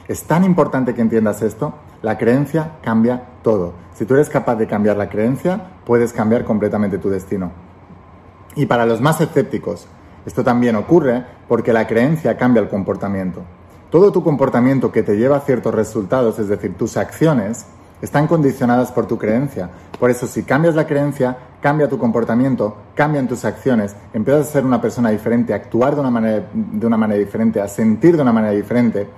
Es 0.08 0.24
tan 0.24 0.44
importante 0.44 0.94
que 0.94 1.00
entiendas 1.00 1.40
esto. 1.40 1.72
La 2.02 2.18
creencia 2.18 2.72
cambia 2.82 3.22
todo. 3.42 3.72
Si 3.94 4.04
tú 4.04 4.12
eres 4.12 4.28
capaz 4.28 4.56
de 4.56 4.66
cambiar 4.66 4.98
la 4.98 5.08
creencia, 5.08 5.70
puedes 5.86 6.12
cambiar 6.12 6.44
completamente 6.44 6.98
tu 6.98 7.08
destino. 7.08 7.50
Y 8.56 8.66
para 8.66 8.84
los 8.84 9.00
más 9.00 9.22
escépticos, 9.22 9.86
esto 10.26 10.44
también 10.44 10.76
ocurre 10.76 11.24
porque 11.48 11.72
la 11.72 11.86
creencia 11.86 12.36
cambia 12.36 12.60
el 12.60 12.68
comportamiento. 12.68 13.40
Todo 13.90 14.12
tu 14.12 14.22
comportamiento 14.22 14.92
que 14.92 15.02
te 15.02 15.16
lleva 15.16 15.38
a 15.38 15.40
ciertos 15.40 15.74
resultados, 15.74 16.38
es 16.38 16.48
decir, 16.48 16.76
tus 16.76 16.98
acciones, 16.98 17.64
están 18.02 18.26
condicionadas 18.26 18.92
por 18.92 19.06
tu 19.06 19.16
creencia. 19.16 19.70
Por 19.98 20.10
eso, 20.10 20.26
si 20.26 20.42
cambias 20.42 20.74
la 20.74 20.86
creencia, 20.86 21.38
cambia 21.60 21.88
tu 21.88 21.98
comportamiento, 21.98 22.76
cambian 22.94 23.26
tus 23.26 23.44
acciones, 23.44 23.96
empiezas 24.12 24.48
a 24.48 24.52
ser 24.52 24.64
una 24.64 24.80
persona 24.80 25.10
diferente, 25.10 25.52
a 25.52 25.56
actuar 25.56 25.94
de 25.94 26.00
una 26.00 26.10
manera, 26.10 26.46
de 26.52 26.86
una 26.86 26.96
manera 26.96 27.18
diferente, 27.18 27.60
a 27.60 27.68
sentir 27.68 28.16
de 28.16 28.22
una 28.22 28.32
manera 28.32 28.52
diferente 28.52 29.08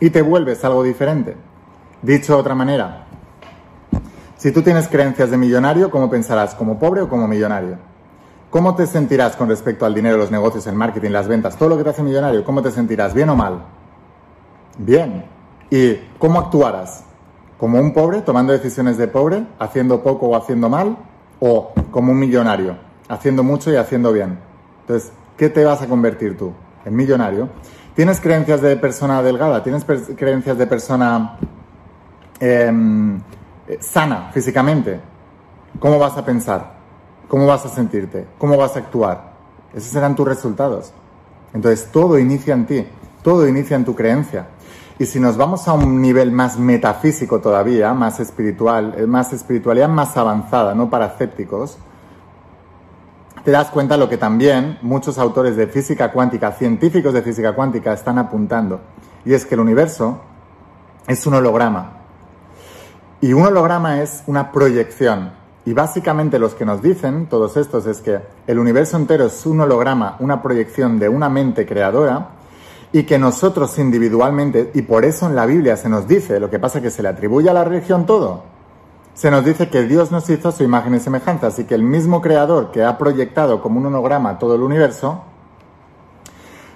y 0.00 0.10
te 0.10 0.22
vuelves 0.22 0.64
algo 0.64 0.82
diferente. 0.82 1.36
Dicho 2.02 2.34
de 2.34 2.40
otra 2.40 2.54
manera, 2.54 3.06
si 4.36 4.50
tú 4.50 4.62
tienes 4.62 4.88
creencias 4.88 5.30
de 5.30 5.36
millonario, 5.36 5.90
¿cómo 5.90 6.10
pensarás? 6.10 6.54
¿Como 6.54 6.78
pobre 6.78 7.02
o 7.02 7.08
como 7.08 7.28
millonario? 7.28 7.76
¿Cómo 8.50 8.74
te 8.74 8.86
sentirás 8.86 9.36
con 9.36 9.48
respecto 9.48 9.86
al 9.86 9.94
dinero, 9.94 10.16
los 10.16 10.30
negocios, 10.30 10.66
el 10.66 10.74
marketing, 10.74 11.10
las 11.10 11.28
ventas, 11.28 11.56
todo 11.56 11.68
lo 11.68 11.78
que 11.78 11.84
te 11.84 11.90
hace 11.90 12.02
millonario? 12.02 12.44
¿Cómo 12.44 12.60
te 12.60 12.70
sentirás? 12.70 13.14
¿Bien 13.14 13.28
o 13.28 13.36
mal? 13.36 13.62
Bien. 14.78 15.24
¿Y 15.70 15.94
cómo 16.18 16.40
actuarás? 16.40 17.04
¿Como 17.56 17.78
un 17.78 17.94
pobre, 17.94 18.22
tomando 18.22 18.52
decisiones 18.52 18.98
de 18.98 19.06
pobre, 19.06 19.46
haciendo 19.58 20.02
poco 20.02 20.26
o 20.26 20.36
haciendo 20.36 20.68
mal? 20.68 20.96
¿O 21.44 21.72
como 21.90 22.12
un 22.12 22.20
millonario, 22.20 22.76
haciendo 23.08 23.42
mucho 23.42 23.72
y 23.72 23.74
haciendo 23.74 24.12
bien? 24.12 24.38
Entonces, 24.82 25.10
¿qué 25.36 25.48
te 25.48 25.64
vas 25.64 25.82
a 25.82 25.88
convertir 25.88 26.38
tú? 26.38 26.52
En 26.84 26.94
millonario. 26.94 27.48
¿Tienes 27.96 28.20
creencias 28.20 28.60
de 28.60 28.76
persona 28.76 29.20
delgada? 29.24 29.60
¿Tienes 29.60 29.84
creencias 29.84 30.56
de 30.56 30.68
persona 30.68 31.36
em, 32.38 33.20
sana 33.80 34.30
físicamente? 34.32 35.00
¿Cómo 35.80 35.98
vas 35.98 36.16
a 36.16 36.24
pensar? 36.24 36.74
¿Cómo 37.26 37.44
vas 37.44 37.66
a 37.66 37.70
sentirte? 37.70 38.24
¿Cómo 38.38 38.56
vas 38.56 38.76
a 38.76 38.78
actuar? 38.78 39.32
Esos 39.74 39.90
serán 39.90 40.14
tus 40.14 40.28
resultados. 40.28 40.92
Entonces 41.52 41.90
todo 41.90 42.20
inicia 42.20 42.54
en 42.54 42.66
ti, 42.66 42.86
todo 43.24 43.48
inicia 43.48 43.74
en 43.74 43.84
tu 43.84 43.96
creencia. 43.96 44.46
Y 45.02 45.06
si 45.06 45.18
nos 45.18 45.36
vamos 45.36 45.66
a 45.66 45.72
un 45.72 46.00
nivel 46.00 46.30
más 46.30 46.60
metafísico 46.60 47.40
todavía, 47.40 47.92
más 47.92 48.20
espiritual, 48.20 48.94
eh, 48.96 49.04
más 49.04 49.32
espiritualidad 49.32 49.88
más 49.88 50.16
avanzada, 50.16 50.76
no 50.76 50.90
para 50.90 51.06
escépticos, 51.06 51.76
te 53.42 53.50
das 53.50 53.70
cuenta 53.70 53.96
lo 53.96 54.08
que 54.08 54.16
también 54.16 54.78
muchos 54.80 55.18
autores 55.18 55.56
de 55.56 55.66
física 55.66 56.12
cuántica, 56.12 56.52
científicos 56.52 57.12
de 57.14 57.22
física 57.22 57.52
cuántica, 57.52 57.92
están 57.92 58.16
apuntando. 58.16 58.78
Y 59.24 59.34
es 59.34 59.44
que 59.44 59.56
el 59.56 59.62
universo 59.62 60.20
es 61.08 61.26
un 61.26 61.34
holograma. 61.34 61.94
Y 63.20 63.32
un 63.32 63.44
holograma 63.44 64.02
es 64.02 64.22
una 64.28 64.52
proyección. 64.52 65.32
Y 65.64 65.72
básicamente 65.72 66.38
los 66.38 66.54
que 66.54 66.64
nos 66.64 66.80
dicen 66.80 67.26
todos 67.26 67.56
estos 67.56 67.86
es 67.86 68.02
que 68.02 68.20
el 68.46 68.56
universo 68.56 68.98
entero 68.98 69.26
es 69.26 69.46
un 69.46 69.62
holograma, 69.62 70.14
una 70.20 70.40
proyección 70.40 71.00
de 71.00 71.08
una 71.08 71.28
mente 71.28 71.66
creadora 71.66 72.40
y 72.92 73.04
que 73.04 73.18
nosotros 73.18 73.78
individualmente, 73.78 74.70
y 74.74 74.82
por 74.82 75.04
eso 75.04 75.26
en 75.26 75.34
la 75.34 75.46
Biblia 75.46 75.76
se 75.76 75.88
nos 75.88 76.06
dice, 76.06 76.38
lo 76.38 76.50
que 76.50 76.58
pasa 76.58 76.78
es 76.78 76.84
que 76.84 76.90
se 76.90 77.02
le 77.02 77.08
atribuye 77.08 77.48
a 77.48 77.54
la 77.54 77.64
religión 77.64 78.06
todo, 78.06 78.42
se 79.14 79.30
nos 79.30 79.44
dice 79.44 79.68
que 79.68 79.82
Dios 79.82 80.10
nos 80.10 80.28
hizo 80.30 80.52
su 80.52 80.62
imagen 80.62 80.94
y 80.94 81.00
semejanza, 81.00 81.48
así 81.48 81.64
que 81.64 81.74
el 81.74 81.82
mismo 81.82 82.20
creador 82.20 82.70
que 82.70 82.84
ha 82.84 82.98
proyectado 82.98 83.62
como 83.62 83.78
un 83.78 83.86
holograma 83.86 84.38
todo 84.38 84.54
el 84.54 84.62
universo, 84.62 85.22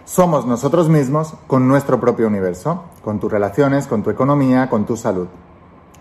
somos 0.04 0.46
nosotros 0.46 0.88
mismos 0.88 1.34
con 1.46 1.66
nuestro 1.68 2.00
propio 2.00 2.28
universo, 2.28 2.84
con 3.02 3.18
tus 3.18 3.30
relaciones, 3.30 3.86
con 3.86 4.02
tu 4.02 4.10
economía, 4.10 4.70
con 4.70 4.86
tu 4.86 4.96
salud. 4.96 5.26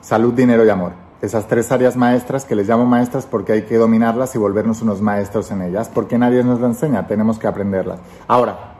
Salud, 0.02 0.34
dinero 0.34 0.64
y 0.64 0.70
amor 0.70 1.06
esas 1.22 1.48
tres 1.48 1.72
áreas 1.72 1.96
maestras 1.96 2.46
que 2.46 2.56
les 2.56 2.68
llamo 2.68 2.86
maestras 2.86 3.26
porque 3.26 3.54
hay 3.54 3.62
que 3.64 3.78
dominarlas 3.78 4.36
y 4.36 4.38
volvernos 4.38 4.82
unos 4.82 5.02
maestros 5.02 5.52
en 5.52 5.62
ellas, 5.62 5.90
porque 5.94 6.18
nadie 6.18 6.44
nos 6.44 6.60
lo 6.60 6.68
enseña, 6.68 7.08
tenemos 7.08 7.40
que 7.40 7.48
aprenderlas. 7.48 8.00
Ahora, 8.28 8.75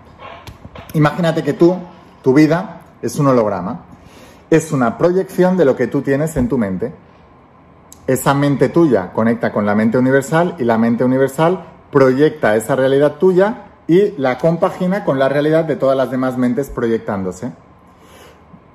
imagínate 0.96 1.44
que 1.44 1.54
tú, 1.54 1.78
tu 2.24 2.34
vida, 2.34 2.82
es 3.02 3.18
un 3.20 3.28
holograma, 3.28 3.86
es 4.50 4.72
una 4.72 4.98
proyección 4.98 5.58
de 5.58 5.66
lo 5.66 5.76
que 5.76 5.88
tú 5.88 6.02
tienes 6.02 6.36
en 6.38 6.50
tu 6.50 6.58
mente. 6.58 6.94
Esa 8.08 8.34
mente 8.34 8.70
tuya 8.70 9.12
conecta 9.14 9.52
con 9.52 9.66
la 9.66 9.76
mente 9.76 9.98
universal 9.98 10.56
y 10.60 10.64
la 10.64 10.78
mente 10.78 11.04
universal 11.04 11.66
proyecta 11.92 12.56
esa 12.56 12.76
realidad 12.76 13.16
tuya 13.16 13.66
y 13.88 14.12
la 14.18 14.38
compagina 14.38 15.04
con 15.04 15.20
la 15.20 15.30
realidad 15.30 15.66
de 15.66 15.76
todas 15.76 15.96
las 15.98 16.12
demás 16.12 16.38
mentes 16.38 16.70
proyectándose. 16.70 17.52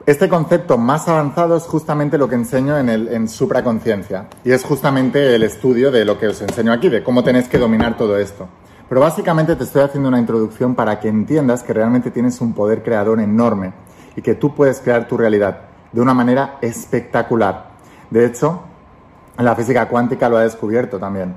Este 0.07 0.29
concepto 0.29 0.79
más 0.79 1.09
avanzado 1.09 1.57
es 1.57 1.65
justamente 1.65 2.19
lo 2.19 2.29
que 2.29 2.35
enseño 2.35 2.79
en, 2.79 2.89
el, 2.89 3.09
en 3.09 3.29
supraconciencia 3.29 4.29
y 4.45 4.53
es 4.53 4.65
justamente 4.65 5.35
el 5.35 5.43
estudio 5.43 5.91
de 5.91 6.05
lo 6.05 6.19
que 6.19 6.29
os 6.29 6.41
enseño 6.41 6.73
aquí, 6.73 6.89
de 6.89 7.03
cómo 7.03 7.23
tenéis 7.23 7.49
que 7.49 7.59
dominar 7.59 7.97
todo 7.97 8.19
esto. 8.19 8.49
Pero 8.90 9.02
básicamente 9.02 9.54
te 9.54 9.62
estoy 9.62 9.82
haciendo 9.82 10.09
una 10.09 10.18
introducción 10.18 10.75
para 10.75 10.99
que 10.99 11.06
entiendas 11.06 11.62
que 11.62 11.73
realmente 11.73 12.11
tienes 12.11 12.40
un 12.40 12.54
poder 12.54 12.82
creador 12.82 13.20
enorme 13.20 13.73
y 14.16 14.20
que 14.20 14.35
tú 14.35 14.52
puedes 14.52 14.80
crear 14.80 15.06
tu 15.06 15.16
realidad 15.16 15.61
de 15.92 16.00
una 16.00 16.12
manera 16.12 16.59
espectacular. 16.61 17.70
De 18.11 18.26
hecho, 18.26 18.62
la 19.38 19.54
física 19.54 19.87
cuántica 19.87 20.28
lo 20.28 20.38
ha 20.38 20.42
descubierto 20.42 20.99
también. 20.99 21.37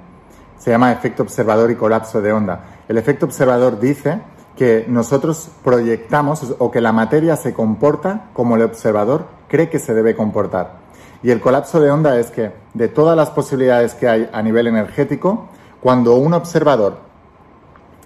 Se 0.58 0.72
llama 0.72 0.92
efecto 0.92 1.22
observador 1.22 1.70
y 1.70 1.76
colapso 1.76 2.24
de 2.24 2.34
onda. 2.34 2.62
El 2.88 2.98
efecto 2.98 3.28
observador 3.28 3.80
dice 3.80 4.20
que 4.58 4.86
nosotros 4.88 5.52
proyectamos 5.64 6.56
o 6.58 6.72
que 6.72 6.82
la 6.82 6.92
materia 6.92 7.36
se 7.36 7.54
comporta 7.54 8.32
como 8.34 8.56
el 8.56 8.64
observador 8.64 9.28
cree 9.48 9.70
que 9.70 9.78
se 9.78 9.94
debe 9.94 10.16
comportar. 10.16 10.78
Y 11.22 11.30
el 11.30 11.40
colapso 11.40 11.80
de 11.80 11.92
onda 11.92 12.18
es 12.18 12.32
que 12.32 12.52
de 12.74 12.88
todas 12.88 13.16
las 13.16 13.30
posibilidades 13.30 13.94
que 13.94 14.10
hay 14.10 14.28
a 14.34 14.42
nivel 14.42 14.66
energético, 14.66 15.50
cuando 15.82 16.16
un 16.16 16.34
observador 16.34 17.03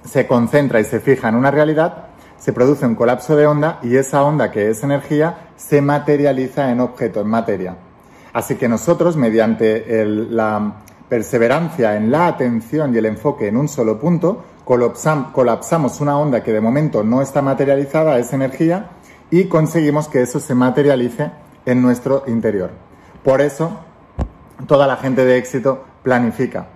se 0.08 0.26
concentra 0.26 0.80
y 0.80 0.86
se 0.86 1.00
fija 1.00 1.30
en 1.30 1.36
una 1.36 1.52
realidad, 1.52 2.06
se 2.38 2.54
produce 2.54 2.86
un 2.86 2.96
colapso 2.96 3.36
de 3.36 3.48
onda 3.48 3.80
y 3.84 3.98
esa 3.98 4.24
onda 4.24 4.52
que 4.52 4.70
es 4.70 4.84
energía 4.84 5.50
se 5.56 5.82
materializa 5.82 6.72
en 6.72 6.80
objeto, 6.80 7.22
en 7.22 7.28
materia. 7.28 7.76
Así 8.34 8.56
que 8.56 8.68
nosotros, 8.68 9.18
mediante 9.18 10.06
la 10.06 10.74
perseverancia 11.10 11.96
en 11.96 12.12
la 12.12 12.28
atención 12.28 12.94
y 12.94 12.98
el 13.00 13.08
enfoque 13.08 13.48
en 13.48 13.58
un 13.58 13.68
solo 13.68 14.00
punto, 14.00 14.44
colapsamos 14.64 16.02
una 16.02 16.20
onda 16.20 16.44
que 16.44 16.54
de 16.54 16.62
momento 16.62 17.04
no 17.04 17.22
está 17.22 17.42
materializada, 17.42 18.20
es 18.20 18.34
energía, 18.34 18.90
y 19.32 19.46
conseguimos 19.46 20.08
que 20.08 20.22
eso 20.22 20.40
se 20.40 20.54
materialice 20.54 21.32
en 21.66 21.82
nuestro 21.82 22.24
interior. 22.28 22.70
Por 23.24 23.42
eso, 23.42 23.72
toda 24.68 24.88
la 24.88 24.98
gente 24.98 25.26
de 25.26 25.38
éxito 25.38 25.84
planifica. 26.04 26.68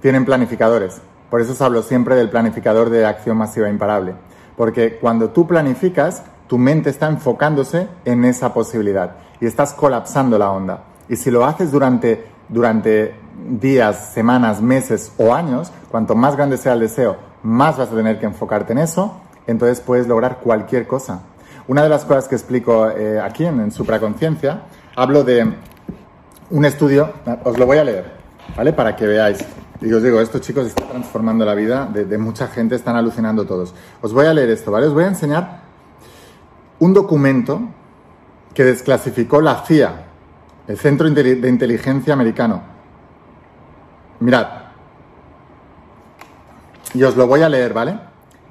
Tienen 0.00 0.24
planificadores. 0.24 1.00
Por 1.30 1.40
eso 1.40 1.52
os 1.52 1.60
hablo 1.62 1.82
siempre 1.82 2.16
del 2.16 2.30
planificador 2.30 2.90
de 2.90 3.06
acción 3.06 3.36
masiva 3.36 3.68
imparable. 3.68 4.14
Porque 4.56 4.98
cuando 4.98 5.30
tú 5.30 5.46
planificas, 5.46 6.22
tu 6.46 6.58
mente 6.58 6.90
está 6.90 7.08
enfocándose 7.08 7.88
en 8.04 8.24
esa 8.24 8.52
posibilidad 8.54 9.16
y 9.40 9.46
estás 9.46 9.72
colapsando 9.72 10.38
la 10.38 10.50
onda. 10.50 10.84
Y 11.08 11.16
si 11.16 11.30
lo 11.30 11.44
haces 11.44 11.72
durante, 11.72 12.24
durante 12.48 13.14
días, 13.48 14.12
semanas, 14.12 14.60
meses 14.60 15.12
o 15.18 15.34
años, 15.34 15.72
cuanto 15.90 16.14
más 16.14 16.36
grande 16.36 16.56
sea 16.56 16.74
el 16.74 16.80
deseo, 16.80 17.16
más 17.42 17.76
vas 17.76 17.90
a 17.90 17.94
tener 17.94 18.18
que 18.18 18.26
enfocarte 18.26 18.72
en 18.72 18.78
eso, 18.78 19.20
entonces 19.46 19.80
puedes 19.80 20.06
lograr 20.06 20.38
cualquier 20.38 20.86
cosa. 20.86 21.20
Una 21.66 21.82
de 21.82 21.88
las 21.88 22.04
cosas 22.04 22.28
que 22.28 22.34
explico 22.34 22.90
eh, 22.90 23.20
aquí 23.20 23.44
en, 23.44 23.70
Supraconciencia, 23.70 24.62
hablo 24.96 25.24
de 25.24 25.52
un 26.50 26.64
estudio, 26.64 27.10
os 27.42 27.58
lo 27.58 27.66
voy 27.66 27.78
a 27.78 27.84
leer, 27.84 28.12
¿vale? 28.56 28.72
Para 28.72 28.94
que 28.96 29.06
veáis. 29.06 29.44
Y 29.84 29.92
os 29.92 30.02
digo, 30.02 30.18
estos 30.20 30.40
chicos 30.40 30.66
están 30.66 30.88
transformando 30.88 31.44
la 31.44 31.54
vida 31.54 31.84
de, 31.84 32.16
mucha 32.16 32.48
gente, 32.48 32.74
están 32.74 32.96
alucinando 32.96 33.44
todos. 33.44 33.74
Os 34.00 34.14
voy 34.14 34.24
a 34.26 34.32
leer 34.32 34.48
esto, 34.48 34.70
¿vale? 34.70 34.86
Os 34.86 34.94
voy 34.94 35.04
a 35.04 35.08
enseñar 35.08 35.60
un 36.78 36.94
documento 36.94 37.60
que 38.54 38.64
desclasificó 38.64 39.42
la 39.42 39.62
CIA, 39.66 40.06
el 40.68 40.78
Centro 40.78 41.10
de 41.10 41.48
Inteligencia 41.48 42.14
Americano. 42.14 42.62
Mirad, 44.20 44.46
y 46.94 47.02
os 47.02 47.14
lo 47.16 47.26
voy 47.26 47.42
a 47.42 47.48
leer, 47.48 47.74
¿vale? 47.74 47.98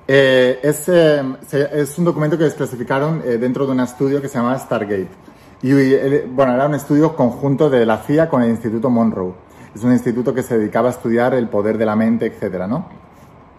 Eh, 0.07 0.59
es, 0.61 0.87
eh, 0.89 1.23
es, 1.51 1.97
un 1.97 2.05
documento 2.05 2.37
que 2.37 2.43
desclasificaron 2.43 3.23
eh, 3.25 3.37
dentro 3.37 3.65
de 3.65 3.71
un 3.71 3.79
estudio 3.79 4.21
que 4.21 4.27
se 4.27 4.37
llamaba 4.37 4.59
Stargate. 4.59 5.09
Y 5.63 5.71
bueno, 6.27 6.53
era 6.53 6.67
un 6.67 6.75
estudio 6.75 7.15
conjunto 7.15 7.69
de 7.69 7.85
la 7.85 7.99
CIA 7.99 8.29
con 8.29 8.43
el 8.43 8.49
Instituto 8.49 8.89
Monroe. 8.89 9.42
Es 9.75 9.83
un 9.83 9.91
instituto 9.91 10.33
que 10.33 10.43
se 10.43 10.57
dedicaba 10.57 10.89
a 10.89 10.91
estudiar 10.91 11.33
el 11.33 11.47
poder 11.49 11.77
de 11.77 11.85
la 11.85 11.95
mente, 11.95 12.27
etcétera, 12.27 12.67
¿no? 12.67 12.87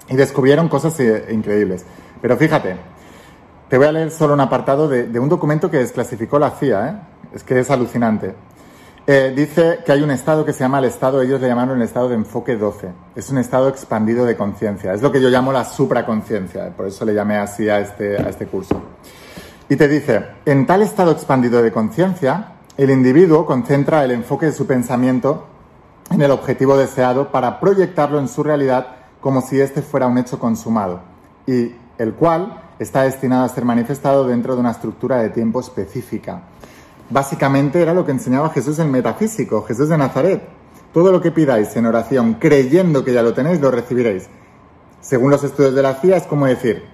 Y 0.08 0.16
descubrieron 0.16 0.68
cosas 0.68 0.98
increíbles. 1.30 1.84
Pero 2.20 2.36
fíjate, 2.36 2.76
te 3.68 3.78
voy 3.78 3.86
a 3.86 3.92
leer 3.92 4.10
solo 4.10 4.34
un 4.34 4.40
apartado 4.40 4.88
de, 4.88 5.18
un 5.18 5.28
documento 5.28 5.70
que 5.70 5.78
desclasificó 5.78 6.38
la 6.38 6.50
CIA, 6.50 6.88
¿eh? 6.88 6.94
Es 7.34 7.42
que 7.42 7.58
es 7.58 7.70
alucinante. 7.70 8.34
Eh, 9.06 9.34
dice 9.36 9.80
que 9.84 9.92
hay 9.92 10.02
un 10.02 10.10
estado 10.10 10.44
que 10.44 10.52
se 10.52 10.60
llama 10.60 10.78
el 10.78 10.86
estado, 10.86 11.20
ellos 11.20 11.40
le 11.40 11.48
llamaron 11.48 11.76
el 11.76 11.82
estado 11.82 12.08
de 12.08 12.14
enfoque 12.14 12.56
12. 12.56 12.88
Es 13.14 13.28
un 13.30 13.38
estado 13.38 13.68
expandido 13.68 14.24
de 14.24 14.36
conciencia. 14.36 14.94
Es 14.94 15.02
lo 15.02 15.12
que 15.12 15.20
yo 15.20 15.28
llamo 15.28 15.52
la 15.52 15.64
supraconciencia. 15.64 16.70
Por 16.70 16.86
eso 16.86 17.04
le 17.04 17.12
llamé 17.12 17.36
así 17.36 17.68
a 17.68 17.80
este, 17.80 18.16
a 18.16 18.28
este 18.28 18.46
curso. 18.46 18.80
Y 19.68 19.76
te 19.76 19.88
dice, 19.88 20.24
en 20.46 20.66
tal 20.66 20.82
estado 20.82 21.10
expandido 21.10 21.62
de 21.62 21.72
conciencia, 21.72 22.52
el 22.76 22.90
individuo 22.90 23.44
concentra 23.46 24.04
el 24.04 24.10
enfoque 24.12 24.46
de 24.46 24.52
su 24.52 24.66
pensamiento 24.66 25.46
en 26.10 26.22
el 26.22 26.30
objetivo 26.30 26.76
deseado 26.76 27.30
para 27.30 27.60
proyectarlo 27.60 28.18
en 28.18 28.28
su 28.28 28.42
realidad 28.42 28.86
como 29.20 29.40
si 29.40 29.60
éste 29.60 29.82
fuera 29.82 30.06
un 30.06 30.18
hecho 30.18 30.38
consumado, 30.38 31.00
y 31.46 31.72
el 31.98 32.14
cual 32.14 32.62
está 32.78 33.02
destinado 33.02 33.44
a 33.44 33.48
ser 33.48 33.64
manifestado 33.64 34.26
dentro 34.26 34.54
de 34.54 34.60
una 34.60 34.72
estructura 34.72 35.18
de 35.18 35.30
tiempo 35.30 35.60
específica. 35.60 36.42
Básicamente 37.10 37.80
era 37.80 37.94
lo 37.94 38.04
que 38.04 38.12
enseñaba 38.12 38.50
Jesús 38.50 38.78
en 38.78 38.90
metafísico, 38.90 39.62
Jesús 39.62 39.88
de 39.88 39.98
Nazaret. 39.98 40.42
Todo 40.92 41.10
lo 41.10 41.20
que 41.20 41.30
pidáis 41.30 41.74
en 41.76 41.86
oración, 41.86 42.34
creyendo 42.34 43.04
que 43.04 43.12
ya 43.12 43.22
lo 43.22 43.34
tenéis, 43.34 43.60
lo 43.60 43.70
recibiréis. 43.70 44.28
Según 45.00 45.30
los 45.30 45.44
estudios 45.44 45.74
de 45.74 45.82
la 45.82 45.94
CIA, 45.94 46.16
es 46.16 46.26
como 46.26 46.46
decir, 46.46 46.84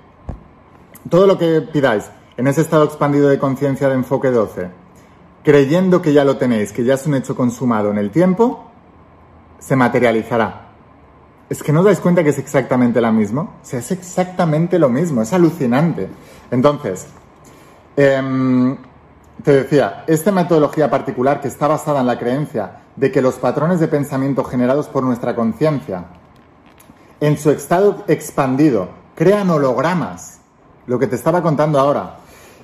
todo 1.09 1.27
lo 1.27 1.39
que 1.39 1.61
pidáis 1.61 2.11
en 2.37 2.47
ese 2.47 2.63
estado 2.63 2.85
expandido 2.85 3.29
de 3.29 3.39
conciencia 3.39 3.89
de 3.89 3.95
enfoque 3.95 4.31
12, 4.31 4.69
creyendo 5.45 6.03
que 6.03 6.13
ya 6.13 6.25
lo 6.25 6.37
tenéis, 6.37 6.73
que 6.73 6.85
ya 6.85 6.95
es 6.95 7.07
un 7.07 7.15
hecho 7.15 7.37
consumado 7.37 7.91
en 7.91 7.99
el 7.99 8.11
tiempo, 8.11 8.70
se 9.61 9.77
materializará. 9.77 10.67
Es 11.49 11.63
que 11.63 11.73
no 11.73 11.81
os 11.81 11.87
dais 11.87 12.01
cuenta 12.01 12.25
que 12.25 12.31
es 12.31 12.39
exactamente 12.39 13.01
lo 13.01 13.13
mismo. 13.13 13.55
O 13.63 13.65
sea, 13.65 13.79
es 13.79 13.93
exactamente 13.93 14.79
lo 14.79 14.89
mismo, 14.89 15.23
es 15.23 15.33
alucinante. 15.33 16.09
Entonces, 16.51 17.07
eh, 17.97 18.77
te 19.43 19.53
decía, 19.53 20.05
esta 20.07 20.33
metodología 20.33 20.91
particular 20.91 21.41
que 21.41 21.49
está 21.49 21.69
basada 21.69 22.01
en 22.01 22.07
la 22.07 22.19
creencia 22.19 22.83
de 22.97 23.11
que 23.11 23.23
los 23.23 23.37
patrones 23.37 23.81
de 23.81 23.89
pensamiento 23.89 24.45
generados 24.45 24.89
por 24.89 25.03
nuestra 25.03 25.35
conciencia, 25.35 26.05
en 27.21 27.39
su 27.39 27.51
estado 27.51 28.05
expandido, 28.09 28.89
crean 29.15 29.51
hologramas, 29.51 30.41
lo 30.87 30.99
que 30.99 31.07
te 31.07 31.17
estaba 31.17 31.43
contando 31.43 31.79
ahora, 31.79 32.20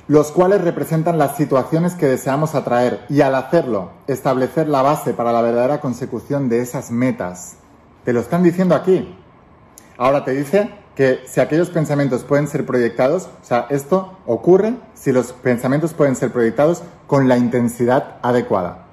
los 0.09 0.31
cuales 0.31 0.61
representan 0.63 1.19
las 1.19 1.37
situaciones 1.37 1.95
que 1.95 2.07
deseamos 2.07 2.55
atraer 2.55 3.05
y 3.09 3.23
al 3.23 3.35
hacerlo, 3.35 3.91
establecer 4.07 4.69
la 4.69 4.83
base 4.83 5.15
para 5.15 5.33
la 5.33 5.43
verdadera 5.43 5.81
consecución 5.81 6.49
de 6.49 6.61
esas 6.61 6.91
metas. 6.91 7.57
Te 8.05 8.13
lo 8.13 8.21
están 8.21 8.43
diciendo 8.43 8.75
aquí. 8.75 9.17
Ahora 9.99 10.25
te 10.25 10.33
dice 10.33 10.71
que 10.95 11.21
si 11.27 11.41
aquellos 11.41 11.71
pensamientos 11.71 12.23
pueden 12.23 12.47
ser 12.47 12.65
proyectados, 12.65 13.29
o 13.43 13.45
sea, 13.45 13.67
esto 13.69 14.17
ocurre 14.27 14.75
si 14.95 15.11
los 15.13 15.33
pensamientos 15.33 15.93
pueden 15.93 16.15
ser 16.15 16.31
proyectados 16.31 16.83
con 17.07 17.29
la 17.29 17.37
intensidad 17.37 18.17
adecuada. 18.23 18.87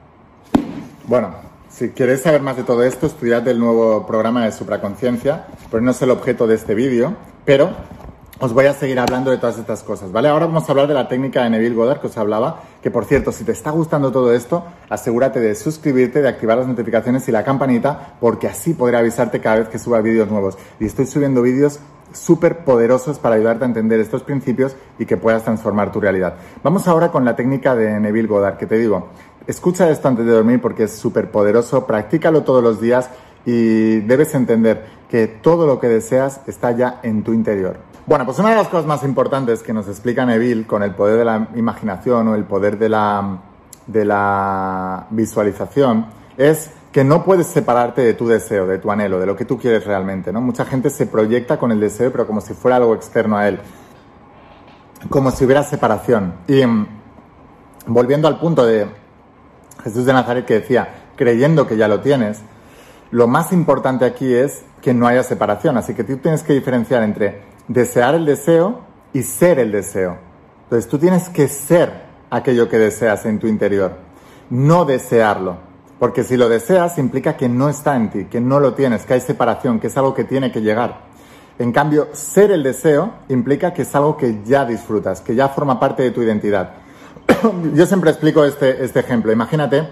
Bueno, 1.07 1.35
si 1.69 1.89
queréis 1.89 2.21
saber 2.21 2.41
más 2.41 2.57
de 2.57 2.63
todo 2.63 2.83
esto, 2.83 3.05
estudiad 3.05 3.47
el 3.47 3.59
nuevo 3.59 4.05
programa 4.07 4.45
de 4.45 4.51
supraconciencia, 4.51 5.45
pero 5.69 5.81
no 5.81 5.91
es 5.91 6.01
el 6.01 6.11
objeto 6.11 6.47
de 6.47 6.55
este 6.55 6.75
vídeo, 6.75 7.15
pero 7.45 7.71
os 8.43 8.51
voy 8.51 8.65
a 8.65 8.73
seguir 8.73 8.99
hablando 8.99 9.31
de 9.31 9.37
todas 9.37 9.57
estas 9.57 9.83
cosas, 9.83 10.11
¿vale? 10.11 10.27
Ahora 10.27 10.47
vamos 10.47 10.67
a 10.67 10.71
hablar 10.73 10.85
de 10.85 10.93
la 10.93 11.07
técnica 11.07 11.43
de 11.43 11.49
Neville 11.49 11.75
Goddard 11.75 12.01
que 12.01 12.07
os 12.07 12.17
hablaba, 12.17 12.59
que 12.81 12.91
por 12.91 13.05
cierto, 13.05 13.31
si 13.31 13.45
te 13.45 13.53
está 13.53 13.71
gustando 13.71 14.11
todo 14.11 14.33
esto, 14.33 14.65
asegúrate 14.89 15.39
de 15.39 15.55
suscribirte, 15.55 16.21
de 16.21 16.27
activar 16.27 16.57
las 16.57 16.67
notificaciones 16.67 17.25
y 17.29 17.31
la 17.31 17.45
campanita, 17.45 18.17
porque 18.19 18.49
así 18.49 18.73
podré 18.73 18.97
avisarte 18.97 19.39
cada 19.39 19.59
vez 19.59 19.69
que 19.69 19.79
suba 19.79 20.01
vídeos 20.01 20.29
nuevos. 20.29 20.57
Y 20.77 20.85
estoy 20.87 21.05
subiendo 21.05 21.41
vídeos 21.41 21.79
súper 22.11 22.65
poderosos 22.65 23.17
para 23.17 23.35
ayudarte 23.35 23.63
a 23.63 23.67
entender 23.67 24.01
estos 24.01 24.23
principios 24.23 24.75
y 24.99 25.05
que 25.05 25.15
puedas 25.15 25.45
transformar 25.45 25.93
tu 25.93 26.01
realidad. 26.01 26.35
Vamos 26.63 26.85
ahora 26.89 27.11
con 27.11 27.23
la 27.23 27.37
técnica 27.37 27.77
de 27.77 27.97
Neville 27.97 28.27
Goddard, 28.27 28.57
que 28.57 28.65
te 28.65 28.77
digo, 28.77 29.07
escucha 29.47 29.89
esto 29.89 30.09
antes 30.09 30.25
de 30.25 30.33
dormir 30.33 30.59
porque 30.59 30.83
es 30.83 30.91
súper 30.91 31.31
poderoso, 31.31 31.87
practícalo 31.87 32.43
todos 32.43 32.61
los 32.61 32.81
días 32.81 33.09
y 33.45 34.01
debes 34.01 34.35
entender 34.35 34.83
que 35.09 35.27
todo 35.27 35.65
lo 35.65 35.79
que 35.79 35.87
deseas 35.87 36.41
está 36.45 36.71
ya 36.71 36.99
en 37.03 37.23
tu 37.23 37.31
interior. 37.31 37.92
Bueno, 38.05 38.25
pues 38.25 38.37
una 38.37 38.49
de 38.49 38.57
las 38.57 38.67
cosas 38.67 38.85
más 38.85 39.05
importantes 39.05 39.63
que 39.63 39.71
nos 39.71 39.87
explica 39.87 40.25
Neville 40.25 40.67
con 40.67 40.83
el 40.83 40.93
poder 40.93 41.19
de 41.19 41.23
la 41.23 41.47
imaginación 41.55 42.27
o 42.27 42.35
el 42.35 42.43
poder 42.43 42.77
de 42.77 42.89
la, 42.89 43.39
visualización 45.09 46.07
es 46.35 46.69
que 46.91 47.05
no 47.05 47.23
puedes 47.23 47.47
separarte 47.47 48.01
de 48.01 48.13
tu 48.13 48.27
deseo, 48.27 48.67
de 48.67 48.77
tu 48.77 48.91
anhelo, 48.91 49.21
de 49.21 49.25
lo 49.25 49.37
que 49.37 49.45
tú 49.45 49.57
quieres 49.57 49.85
realmente, 49.85 50.33
¿no? 50.33 50.41
Mucha 50.41 50.65
gente 50.65 50.89
se 50.89 51.07
proyecta 51.07 51.57
con 51.57 51.71
el 51.71 51.79
deseo, 51.79 52.11
pero 52.11 52.27
como 52.27 52.41
si 52.41 52.53
fuera 52.53 52.75
algo 52.75 52.93
externo 52.93 53.37
a 53.37 53.47
él, 53.47 53.61
como 55.07 55.31
si 55.31 55.45
hubiera 55.45 55.63
separación. 55.63 56.33
Y 56.49 56.65
mm, 56.65 56.87
volviendo 57.87 58.27
al 58.27 58.37
punto 58.37 58.65
de 58.65 58.85
Jesús 59.81 60.05
de 60.05 60.11
Nazaret 60.11 60.45
que 60.45 60.55
decía, 60.55 61.05
creyendo 61.15 61.67
que 61.67 61.77
ya 61.77 61.87
lo 61.87 62.01
tienes, 62.01 62.41
lo 63.11 63.27
más 63.27 63.53
importante 63.53 64.03
aquí 64.03 64.33
es 64.33 64.65
que 64.81 64.93
no 64.93 65.07
haya 65.07 65.23
separación. 65.23 65.77
Así 65.77 65.93
que 65.93 66.03
tú 66.03 66.17
tienes 66.17 66.43
que 66.43 66.51
diferenciar 66.51 67.01
entre 67.03 67.52
desear 67.67 68.15
el 68.15 68.25
deseo 68.25 68.81
y 69.13 69.23
ser 69.23 69.59
el 69.59 69.71
deseo. 69.71 70.17
Entonces 70.63 70.89
tú 70.89 70.97
tienes 70.97 71.29
que 71.29 71.47
ser 71.47 72.03
aquello 72.29 72.67
que 72.67 72.77
deseas 72.77 73.25
en 73.25 73.39
tu 73.39 73.47
interior, 73.47 73.97
no 74.49 74.85
desearlo. 74.85 75.57
Porque 75.99 76.23
si 76.23 76.35
lo 76.35 76.49
deseas 76.49 76.97
implica 76.97 77.37
que 77.37 77.47
no 77.47 77.69
está 77.69 77.95
en 77.95 78.09
ti, 78.09 78.25
que 78.25 78.41
no 78.41 78.59
lo 78.59 78.73
tienes, 78.73 79.05
que 79.05 79.13
hay 79.13 79.21
separación, 79.21 79.79
que 79.79 79.87
es 79.87 79.97
algo 79.97 80.13
que 80.13 80.23
tiene 80.23 80.51
que 80.51 80.61
llegar. 80.61 81.01
En 81.59 81.71
cambio, 81.71 82.09
ser 82.13 82.51
el 82.51 82.63
deseo 82.63 83.13
implica 83.29 83.73
que 83.73 83.83
es 83.83 83.95
algo 83.95 84.17
que 84.17 84.43
ya 84.43 84.65
disfrutas, 84.65 85.21
que 85.21 85.35
ya 85.35 85.49
forma 85.49 85.79
parte 85.79 86.03
de 86.03 86.11
tu 86.11 86.21
identidad. 86.21 86.71
Yo 87.73 87.85
siempre 87.85 88.09
explico 88.09 88.43
este, 88.43 88.83
este 88.83 88.99
ejemplo. 88.99 89.31
Imagínate 89.31 89.87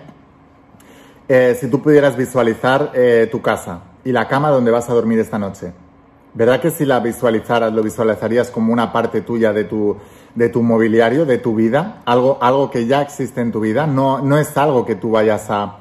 eh, 1.30 1.56
si 1.60 1.70
tú 1.70 1.82
pudieras 1.82 2.18
visualizar 2.18 2.92
eh, 2.94 3.30
tu 3.32 3.42
casa 3.42 3.84
y 4.04 4.12
la 4.12 4.28
cama 4.28 4.50
donde 4.50 4.72
vas 4.72 4.90
a 4.90 4.94
dormir 4.94 5.20
esta 5.20 5.38
noche. 5.38 5.72
¿Verdad 6.34 6.62
que 6.62 6.72
si 6.72 6.86
la 6.86 7.00
visualizaras, 7.00 7.74
lo 7.74 7.84
visualizarías 7.84 8.50
como 8.50 8.72
una 8.72 8.94
parte 8.94 9.22
tuya 9.22 9.52
de 9.52 9.66
tu, 9.66 9.98
de 10.34 10.50
tu 10.50 10.64
mobiliario, 10.64 11.26
de 11.26 11.38
tu 11.38 11.56
vida? 11.56 12.02
Algo, 12.06 12.38
algo 12.42 12.72
que 12.72 12.88
ya 12.88 13.02
existe 13.02 13.42
en 13.42 13.52
tu 13.52 13.60
vida, 13.60 13.86
no, 13.86 14.22
no 14.22 14.38
es 14.38 14.56
algo 14.58 14.86
que 14.86 14.96
tú 14.96 15.12
vayas 15.12 15.48
a, 15.50 15.78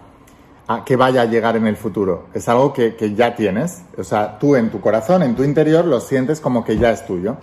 que 0.85 0.97
vaya 0.97 1.23
a 1.23 1.25
llegar 1.25 1.57
en 1.57 1.67
el 1.67 1.77
futuro, 1.77 2.25
es 2.35 2.49
algo 2.49 2.73
que, 2.73 2.95
que 2.97 3.15
ya 3.15 3.35
tienes, 3.35 3.83
o 3.97 4.05
sea, 4.05 4.39
tú 4.39 4.57
en 4.57 4.71
tu 4.71 4.81
corazón, 4.81 5.23
en 5.23 5.35
tu 5.35 5.43
interior, 5.45 5.85
lo 5.85 6.01
sientes 6.01 6.41
como 6.41 6.65
que 6.65 6.79
ya 6.79 6.91
es 6.91 7.07
tuyo. 7.07 7.37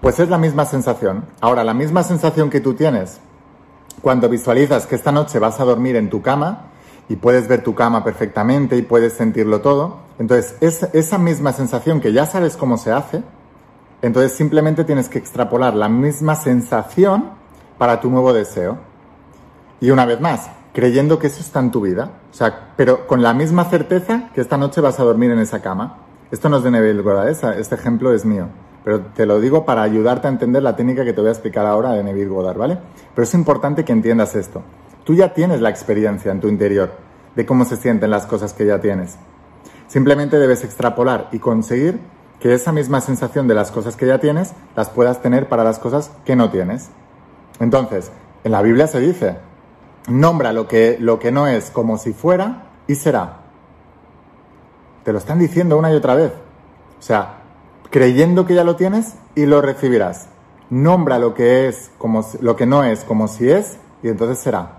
Pues 0.00 0.20
es 0.20 0.28
la 0.28 0.36
misma 0.36 0.66
sensación. 0.66 1.24
Ahora, 1.40 1.64
la 1.64 1.74
misma 1.74 2.02
sensación 2.02 2.50
que 2.50 2.60
tú 2.60 2.74
tienes 2.74 3.18
cuando 4.02 4.28
visualizas 4.28 4.86
que 4.86 4.94
esta 4.94 5.10
noche 5.10 5.38
vas 5.38 5.58
a 5.58 5.64
dormir 5.64 5.96
en 5.96 6.10
tu 6.10 6.22
cama, 6.22 6.66
y 7.08 7.16
puedes 7.16 7.48
ver 7.48 7.62
tu 7.62 7.74
cama 7.74 8.04
perfectamente 8.04 8.76
y 8.76 8.82
puedes 8.82 9.12
sentirlo 9.12 9.60
todo. 9.60 9.98
Entonces, 10.18 10.56
es, 10.60 10.82
esa 10.94 11.18
misma 11.18 11.52
sensación 11.52 12.00
que 12.00 12.12
ya 12.12 12.26
sabes 12.26 12.56
cómo 12.56 12.78
se 12.78 12.92
hace, 12.92 13.22
entonces 14.02 14.32
simplemente 14.32 14.84
tienes 14.84 15.08
que 15.08 15.18
extrapolar 15.18 15.74
la 15.74 15.88
misma 15.88 16.34
sensación 16.34 17.30
para 17.78 18.00
tu 18.00 18.10
nuevo 18.10 18.32
deseo. 18.32 18.78
Y 19.80 19.90
una 19.90 20.06
vez 20.06 20.20
más, 20.20 20.48
creyendo 20.72 21.18
que 21.18 21.26
eso 21.26 21.40
está 21.40 21.60
en 21.60 21.70
tu 21.70 21.82
vida, 21.82 22.10
o 22.30 22.34
sea, 22.34 22.72
pero 22.76 23.06
con 23.06 23.22
la 23.22 23.34
misma 23.34 23.64
certeza 23.64 24.30
que 24.34 24.40
esta 24.40 24.56
noche 24.56 24.80
vas 24.80 24.98
a 25.00 25.04
dormir 25.04 25.30
en 25.30 25.38
esa 25.38 25.60
cama. 25.60 25.98
Esto 26.30 26.48
no 26.48 26.58
es 26.58 26.64
de 26.64 26.70
Neville 26.70 27.02
Goddard, 27.02 27.28
este 27.28 27.74
ejemplo 27.74 28.12
es 28.12 28.24
mío, 28.24 28.48
pero 28.84 29.00
te 29.00 29.26
lo 29.26 29.40
digo 29.40 29.64
para 29.64 29.82
ayudarte 29.82 30.26
a 30.26 30.30
entender 30.30 30.62
la 30.62 30.74
técnica 30.74 31.04
que 31.04 31.12
te 31.12 31.20
voy 31.20 31.28
a 31.28 31.32
explicar 31.32 31.66
ahora 31.66 31.92
de 31.92 32.02
Neville 32.02 32.28
Goddard, 32.28 32.58
¿vale? 32.58 32.78
Pero 33.14 33.22
es 33.22 33.34
importante 33.34 33.84
que 33.84 33.92
entiendas 33.92 34.34
esto. 34.34 34.62
Tú 35.04 35.14
ya 35.14 35.32
tienes 35.32 35.60
la 35.60 35.70
experiencia 35.70 36.32
en 36.32 36.40
tu 36.40 36.48
interior 36.48 36.90
de 37.36 37.46
cómo 37.46 37.64
se 37.64 37.76
sienten 37.76 38.10
las 38.10 38.26
cosas 38.26 38.52
que 38.54 38.66
ya 38.66 38.80
tienes. 38.80 39.18
Simplemente 39.88 40.38
debes 40.38 40.64
extrapolar 40.64 41.28
y 41.32 41.38
conseguir 41.38 42.00
que 42.40 42.54
esa 42.54 42.72
misma 42.72 43.00
sensación 43.00 43.48
de 43.48 43.54
las 43.54 43.70
cosas 43.70 43.96
que 43.96 44.06
ya 44.06 44.18
tienes 44.18 44.52
las 44.74 44.90
puedas 44.90 45.22
tener 45.22 45.48
para 45.48 45.64
las 45.64 45.78
cosas 45.78 46.10
que 46.24 46.36
no 46.36 46.50
tienes. 46.50 46.90
Entonces, 47.60 48.10
en 48.44 48.52
la 48.52 48.62
Biblia 48.62 48.86
se 48.86 49.00
dice, 49.00 49.36
nombra 50.08 50.52
lo 50.52 50.68
que, 50.68 50.96
lo 51.00 51.18
que 51.18 51.32
no 51.32 51.46
es 51.46 51.70
como 51.70 51.98
si 51.98 52.12
fuera 52.12 52.66
y 52.86 52.94
será. 52.96 53.38
Te 55.04 55.12
lo 55.12 55.18
están 55.18 55.38
diciendo 55.38 55.78
una 55.78 55.92
y 55.92 55.96
otra 55.96 56.14
vez. 56.14 56.32
O 56.98 57.02
sea, 57.02 57.38
creyendo 57.90 58.46
que 58.46 58.54
ya 58.54 58.64
lo 58.64 58.76
tienes 58.76 59.14
y 59.34 59.46
lo 59.46 59.62
recibirás. 59.62 60.28
nombra 60.68 61.20
lo 61.20 61.32
que 61.32 61.68
es 61.68 61.92
como 61.96 62.26
lo 62.40 62.56
que 62.56 62.66
no 62.66 62.82
es 62.82 63.04
como 63.04 63.28
si 63.28 63.48
es 63.48 63.76
y 64.02 64.08
entonces 64.08 64.38
será. 64.38 64.78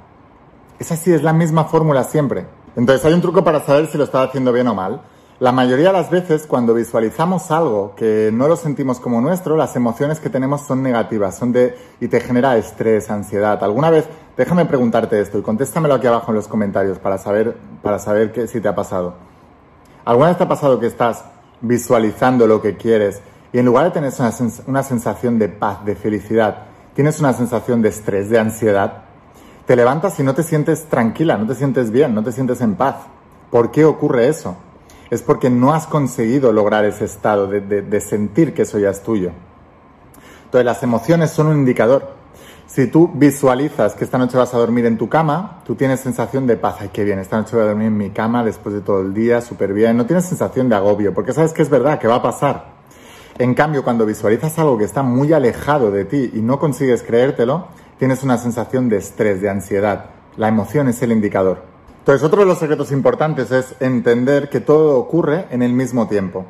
Es 0.80 0.92
así, 0.92 1.14
es 1.14 1.24
la 1.24 1.34
misma 1.34 1.66
fórmula 1.66 2.04
siempre. 2.04 2.46
Entonces 2.78 3.04
hay 3.06 3.14
un 3.14 3.22
truco 3.22 3.44
para 3.44 3.60
saber 3.66 3.88
si 3.88 3.98
lo 3.98 4.04
estás 4.04 4.30
haciendo 4.30 4.54
bien 4.54 4.68
o 4.68 4.76
mal. 4.76 5.02
La 5.40 5.52
mayoría 5.52 5.88
de 5.88 5.94
las 5.94 6.12
veces 6.12 6.46
cuando 6.46 6.76
visualizamos 6.76 7.50
algo 7.50 7.96
que 7.96 8.30
no 8.32 8.48
lo 8.48 8.56
sentimos 8.56 9.00
como 9.00 9.20
nuestro, 9.20 9.58
las 9.58 9.76
emociones 9.76 10.20
que 10.20 10.30
tenemos 10.30 10.62
son 10.62 10.84
negativas, 10.84 11.36
son 11.36 11.52
de 11.52 11.76
y 12.00 12.08
te 12.08 12.20
genera 12.20 12.56
estrés, 12.56 13.10
ansiedad. 13.10 13.64
¿Alguna 13.64 13.90
vez 13.90 14.06
déjame 14.38 14.66
preguntarte 14.66 15.20
esto 15.20 15.40
y 15.40 15.42
contéstamelo 15.42 15.96
aquí 15.96 16.06
abajo 16.06 16.30
en 16.30 16.36
los 16.36 16.48
comentarios 16.48 17.00
para 17.00 17.18
saber 17.18 17.58
para 17.82 17.98
saber 17.98 18.32
que, 18.32 18.46
si 18.46 18.62
te 18.62 18.68
ha 18.68 18.76
pasado? 18.76 19.16
¿Alguna 20.06 20.28
vez 20.28 20.38
te 20.38 20.44
ha 20.44 20.48
pasado 20.48 20.80
que 20.80 20.86
estás 20.86 21.26
visualizando 21.62 22.46
lo 22.46 22.62
que 22.62 22.78
quieres 22.78 23.24
y 23.52 23.58
en 23.58 23.66
lugar 23.66 23.86
de 23.86 23.92
tener 23.92 24.14
una, 24.20 24.32
una 24.68 24.84
sensación 24.84 25.40
de 25.40 25.50
paz, 25.50 25.84
de 25.84 25.96
felicidad, 25.96 26.66
tienes 26.94 27.20
una 27.20 27.34
sensación 27.34 27.82
de 27.82 27.90
estrés, 27.90 28.30
de 28.30 28.38
ansiedad? 28.38 29.07
Te 29.68 29.76
levantas 29.76 30.20
y 30.20 30.24
no 30.24 30.34
te 30.34 30.42
sientes 30.42 30.86
tranquila, 30.86 31.38
no 31.38 31.46
te 31.46 31.54
sientes 31.54 31.92
bien, 31.92 32.16
no 32.16 32.24
te 32.24 32.32
sientes 32.32 32.62
en 32.62 32.74
paz. 32.74 32.96
¿Por 33.52 33.70
qué 33.70 33.86
ocurre 33.86 34.28
eso? 34.28 34.58
es 35.10 35.22
porque 35.22 35.50
no 35.50 35.74
has 35.74 35.88
conseguido 35.88 36.52
lograr 36.52 36.86
ese 36.86 37.06
estado 37.06 37.48
de, 37.48 38.02
sentir 38.02 38.54
que 38.54 38.64
eso 38.64 38.80
ya 38.80 38.90
es 38.90 39.02
tuyo. 39.02 39.32
Entonces 40.46 40.66
las 40.66 40.84
emociones 40.84 41.32
son 41.32 41.48
un 41.48 41.58
indicador. 41.58 42.16
Si 42.68 42.88
tú 42.88 43.10
visualizas 43.14 43.94
que 43.94 44.04
esta 44.04 44.18
noche 44.18 44.38
vas 44.38 44.54
a 44.54 44.58
dormir 44.58 44.86
en 44.86 44.98
tu 44.98 45.08
cama, 45.08 45.62
tú 45.66 45.76
tienes 45.76 46.02
sensación 46.02 46.46
de 46.46 46.58
paz. 46.58 46.76
Ay, 46.80 46.90
qué 46.92 47.06
bien, 47.06 47.20
esta 47.20 47.38
noche 47.38 47.56
voy 47.56 47.64
a 47.64 47.70
dormir 47.70 47.88
en 47.88 47.98
mi 47.98 48.10
cama 48.10 48.44
después 48.44 48.76
de 48.76 48.82
todo 48.82 49.02
el 49.02 49.14
día, 49.14 49.40
súper 49.40 49.74
bien. 49.74 49.96
No 49.96 50.06
tienes 50.06 50.26
sensación 50.26 50.68
de 50.68 50.76
agobio, 50.76 51.14
porque 51.14 51.32
sabes 51.32 51.54
que 51.54 51.62
es 51.62 51.70
verdad, 51.70 51.98
que 51.98 52.08
va 52.08 52.16
a 52.16 52.22
pasar. 52.22 52.78
En 53.38 53.54
cambio, 53.54 53.84
cuando 53.84 54.06
visualizas 54.06 54.58
algo 54.60 54.78
que 54.78 54.84
está 54.84 55.02
muy 55.04 55.32
alejado 55.32 55.92
de 55.92 56.04
ti 56.04 56.32
y 56.34 56.42
no 56.42 56.60
consigues 56.60 57.04
creértelo, 57.04 57.68
tienes 57.98 58.24
una 58.24 58.38
sensación 58.38 58.90
de 58.90 58.98
estrés, 58.98 59.42
de 59.42 59.50
ansiedad. 59.50 60.06
La 60.36 60.48
emoción 60.48 60.88
es 60.88 61.02
el 61.02 61.12
indicador. 61.12 61.64
Entonces, 62.00 62.24
otro 62.24 62.40
de 62.40 62.46
los 62.46 62.60
secretos 62.60 62.92
importantes 62.92 63.52
es 63.52 63.76
entender 63.80 64.50
que 64.50 64.62
todo 64.62 64.98
ocurre 64.98 65.48
en 65.52 65.62
el 65.62 65.74
mismo 65.74 66.08
tiempo. 66.08 66.46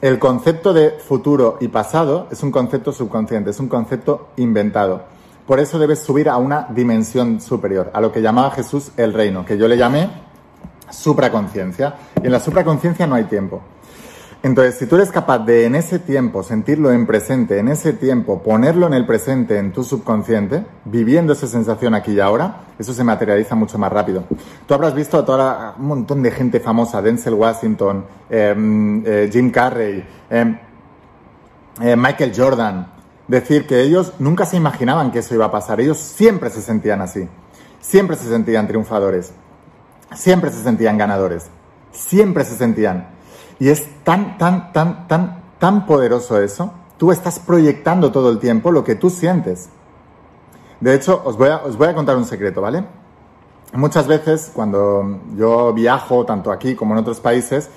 El 0.00 0.18
concepto 0.18 0.72
de 0.72 0.90
futuro 0.90 1.58
y 1.60 1.68
pasado 1.68 2.28
es 2.30 2.42
un 2.42 2.50
concepto 2.50 2.92
subconsciente, 2.92 3.50
es 3.50 3.60
un 3.60 3.68
concepto 3.68 4.28
inventado. 4.36 5.04
Por 5.46 5.60
eso 5.60 5.78
debes 5.78 6.00
subir 6.00 6.28
a 6.28 6.38
una 6.38 6.66
dimensión 6.70 7.40
superior, 7.40 7.90
a 7.94 8.00
lo 8.00 8.10
que 8.10 8.20
llamaba 8.20 8.50
Jesús 8.50 8.92
el 8.96 9.12
reino, 9.12 9.44
que 9.44 9.56
yo 9.56 9.68
le 9.68 9.76
llamé 9.76 10.10
supraconciencia. 10.90 11.94
Y 12.22 12.26
en 12.26 12.32
la 12.32 12.40
supraconciencia 12.40 13.06
no 13.06 13.14
hay 13.14 13.24
tiempo. 13.24 13.62
Entonces, 14.42 14.76
si 14.76 14.86
tú 14.86 14.96
eres 14.96 15.10
capaz 15.10 15.40
de 15.40 15.64
en 15.64 15.74
ese 15.74 15.98
tiempo 15.98 16.42
sentirlo 16.42 16.92
en 16.92 17.06
presente, 17.06 17.58
en 17.58 17.68
ese 17.68 17.92
tiempo 17.92 18.42
ponerlo 18.42 18.86
en 18.86 18.94
el 18.94 19.06
presente, 19.06 19.58
en 19.58 19.72
tu 19.72 19.82
subconsciente, 19.82 20.64
viviendo 20.84 21.32
esa 21.32 21.46
sensación 21.46 21.94
aquí 21.94 22.12
y 22.12 22.20
ahora, 22.20 22.64
eso 22.78 22.92
se 22.92 23.02
materializa 23.02 23.54
mucho 23.54 23.78
más 23.78 23.92
rápido. 23.92 24.24
Tú 24.66 24.74
habrás 24.74 24.94
visto 24.94 25.18
a 25.18 25.24
toda 25.24 25.74
un 25.78 25.86
montón 25.86 26.22
de 26.22 26.30
gente 26.30 26.60
famosa, 26.60 27.02
Denzel 27.02 27.34
Washington, 27.34 28.04
em, 28.30 29.02
eh, 29.04 29.28
Jim 29.32 29.50
Carrey, 29.50 30.06
em, 30.30 30.58
eh, 31.80 31.96
Michael 31.96 32.32
Jordan, 32.36 32.86
decir 33.26 33.66
que 33.66 33.80
ellos 33.80 34.12
nunca 34.18 34.44
se 34.44 34.56
imaginaban 34.56 35.10
que 35.10 35.20
eso 35.20 35.34
iba 35.34 35.46
a 35.46 35.50
pasar. 35.50 35.80
Ellos 35.80 35.98
siempre 35.98 36.50
se 36.50 36.62
sentían 36.62 37.00
así. 37.00 37.28
Siempre 37.80 38.16
se 38.16 38.28
sentían 38.28 38.66
triunfadores. 38.66 39.32
Siempre 40.14 40.50
se 40.50 40.62
sentían 40.62 40.96
ganadores. 40.98 41.46
Siempre 41.90 42.44
se 42.44 42.56
sentían 42.56 43.15
y 43.58 43.68
es 43.68 43.86
tan, 44.04 44.38
tan, 44.38 44.72
tan, 44.72 45.08
tan, 45.08 45.42
tan 45.58 45.86
poderoso 45.86 46.40
eso. 46.40 46.72
Tú 46.98 47.12
estás 47.12 47.38
proyectando 47.38 48.12
todo 48.12 48.30
el 48.30 48.38
tiempo 48.38 48.70
lo 48.70 48.84
que 48.84 48.94
tú 48.94 49.10
sientes. 49.10 49.68
De 50.80 50.94
hecho, 50.94 51.22
os 51.24 51.36
voy 51.36 51.48
a, 51.48 51.58
os 51.58 51.76
voy 51.76 51.88
a 51.88 51.94
contar 51.94 52.16
un 52.16 52.24
secreto, 52.24 52.60
¿vale? 52.60 52.84
Muchas 53.72 54.06
veces 54.06 54.50
cuando 54.54 55.20
yo 55.36 55.72
viajo, 55.72 56.24
tanto 56.24 56.52
aquí 56.52 56.74
como 56.74 56.94
en 56.94 57.00
otros 57.00 57.20
países, 57.20 57.70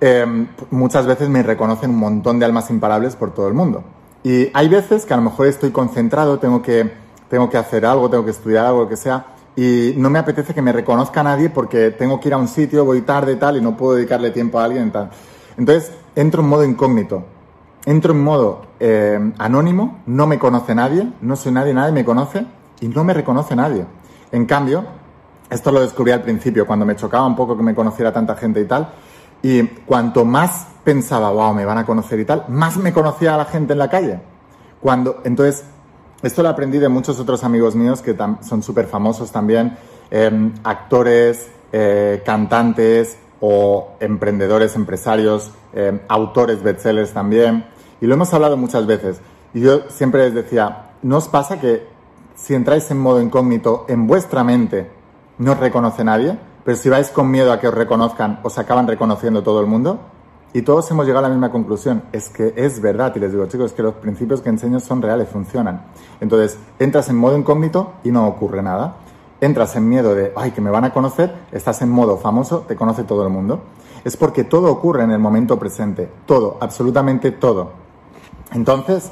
em, 0.00 0.48
muchas 0.70 1.06
veces 1.06 1.28
me 1.28 1.42
reconocen 1.42 1.90
un 1.90 1.98
montón 1.98 2.38
de 2.38 2.44
almas 2.44 2.70
imparables 2.70 3.16
por 3.16 3.32
todo 3.32 3.48
el 3.48 3.54
mundo. 3.54 3.82
Y 4.22 4.50
hay 4.54 4.68
veces 4.68 5.06
que 5.06 5.14
a 5.14 5.16
lo 5.16 5.22
mejor 5.22 5.46
estoy 5.46 5.70
concentrado, 5.70 6.38
tengo 6.38 6.62
que, 6.62 6.92
tengo 7.28 7.48
que 7.50 7.58
hacer 7.58 7.86
algo, 7.86 8.10
tengo 8.10 8.24
que 8.24 8.30
estudiar 8.30 8.66
algo, 8.66 8.82
lo 8.82 8.88
que 8.88 8.96
sea, 8.96 9.26
y 9.56 9.94
no 9.96 10.10
me 10.10 10.18
apetece 10.18 10.52
que 10.52 10.60
me 10.60 10.72
reconozca 10.72 11.22
nadie 11.22 11.48
porque 11.48 11.90
tengo 11.90 12.20
que 12.20 12.28
ir 12.28 12.34
a 12.34 12.36
un 12.36 12.46
sitio, 12.46 12.84
voy 12.84 13.00
tarde 13.00 13.32
y 13.32 13.36
tal, 13.36 13.56
y 13.56 13.62
no 13.62 13.76
puedo 13.76 13.94
dedicarle 13.96 14.30
tiempo 14.30 14.58
a 14.58 14.64
alguien 14.64 14.88
y 14.88 14.90
tal. 14.90 15.10
Entonces, 15.56 15.92
entro 16.14 16.42
en 16.42 16.48
modo 16.48 16.64
incógnito, 16.64 17.24
entro 17.86 18.12
en 18.12 18.22
modo 18.22 18.66
eh, 18.78 19.32
anónimo, 19.38 20.02
no 20.06 20.26
me 20.26 20.38
conoce 20.38 20.74
nadie, 20.74 21.10
no 21.22 21.36
soy 21.36 21.52
nadie, 21.52 21.72
nadie 21.72 21.92
me 21.92 22.04
conoce 22.04 22.44
y 22.80 22.88
no 22.88 23.02
me 23.02 23.14
reconoce 23.14 23.56
nadie. 23.56 23.86
En 24.30 24.44
cambio, 24.44 24.84
esto 25.48 25.72
lo 25.72 25.80
descubrí 25.80 26.12
al 26.12 26.22
principio, 26.22 26.66
cuando 26.66 26.84
me 26.84 26.94
chocaba 26.94 27.26
un 27.26 27.36
poco 27.36 27.56
que 27.56 27.62
me 27.62 27.74
conociera 27.74 28.12
tanta 28.12 28.36
gente 28.36 28.60
y 28.60 28.66
tal, 28.66 28.90
y 29.42 29.62
cuanto 29.62 30.26
más 30.26 30.66
pensaba, 30.84 31.30
wow, 31.30 31.54
me 31.54 31.64
van 31.64 31.78
a 31.78 31.86
conocer 31.86 32.20
y 32.20 32.26
tal, 32.26 32.44
más 32.48 32.76
me 32.76 32.92
conocía 32.92 33.34
a 33.34 33.38
la 33.38 33.46
gente 33.46 33.72
en 33.72 33.78
la 33.78 33.88
calle. 33.88 34.20
Cuando, 34.80 35.22
entonces, 35.24 35.64
esto 36.22 36.42
lo 36.42 36.48
aprendí 36.48 36.78
de 36.78 36.88
muchos 36.88 37.20
otros 37.20 37.44
amigos 37.44 37.74
míos 37.74 38.00
que 38.00 38.16
son 38.40 38.62
súper 38.62 38.86
famosos 38.86 39.30
también, 39.30 39.76
em, 40.10 40.52
actores, 40.64 41.48
eh, 41.72 42.22
cantantes 42.24 43.18
o 43.40 43.96
emprendedores, 44.00 44.76
empresarios, 44.76 45.50
em, 45.74 46.00
autores, 46.08 46.62
bestsellers 46.62 47.12
también. 47.12 47.66
Y 48.00 48.06
lo 48.06 48.14
hemos 48.14 48.32
hablado 48.32 48.56
muchas 48.56 48.86
veces. 48.86 49.20
Y 49.52 49.60
yo 49.60 49.88
siempre 49.88 50.24
les 50.24 50.34
decía, 50.34 50.90
¿no 51.02 51.18
os 51.18 51.28
pasa 51.28 51.60
que 51.60 51.86
si 52.34 52.54
entráis 52.54 52.90
en 52.90 52.98
modo 52.98 53.20
incógnito 53.20 53.84
en 53.88 54.06
vuestra 54.06 54.44
mente 54.44 54.90
no 55.38 55.52
os 55.52 55.60
reconoce 55.60 56.02
nadie? 56.02 56.38
Pero 56.64 56.76
si 56.76 56.88
vais 56.88 57.10
con 57.10 57.30
miedo 57.30 57.52
a 57.52 57.60
que 57.60 57.68
os 57.68 57.74
reconozcan, 57.74 58.40
os 58.42 58.58
acaban 58.58 58.88
reconociendo 58.88 59.42
todo 59.42 59.60
el 59.60 59.66
mundo. 59.66 60.00
Y 60.52 60.62
todos 60.62 60.90
hemos 60.90 61.06
llegado 61.06 61.26
a 61.26 61.28
la 61.28 61.34
misma 61.34 61.50
conclusión, 61.50 62.02
es 62.12 62.28
que 62.30 62.54
es 62.56 62.80
verdad, 62.80 63.12
y 63.14 63.18
les 63.18 63.32
digo, 63.32 63.46
chicos, 63.46 63.72
que 63.72 63.82
los 63.82 63.94
principios 63.94 64.40
que 64.40 64.48
enseño 64.48 64.80
son 64.80 65.02
reales, 65.02 65.28
funcionan. 65.28 65.82
Entonces, 66.20 66.58
entras 66.78 67.08
en 67.08 67.16
modo 67.16 67.36
incógnito 67.36 67.92
y 68.04 68.10
no 68.10 68.26
ocurre 68.26 68.62
nada. 68.62 68.96
Entras 69.40 69.76
en 69.76 69.86
miedo 69.88 70.14
de, 70.14 70.32
ay, 70.34 70.52
que 70.52 70.62
me 70.62 70.70
van 70.70 70.84
a 70.84 70.94
conocer, 70.94 71.34
estás 71.52 71.82
en 71.82 71.90
modo 71.90 72.16
famoso, 72.16 72.60
te 72.60 72.74
conoce 72.74 73.04
todo 73.04 73.22
el 73.22 73.28
mundo. 73.28 73.60
Es 74.04 74.16
porque 74.16 74.44
todo 74.44 74.70
ocurre 74.70 75.04
en 75.04 75.10
el 75.10 75.18
momento 75.18 75.58
presente, 75.58 76.08
todo, 76.24 76.56
absolutamente 76.60 77.32
todo. 77.32 77.72
Entonces, 78.52 79.10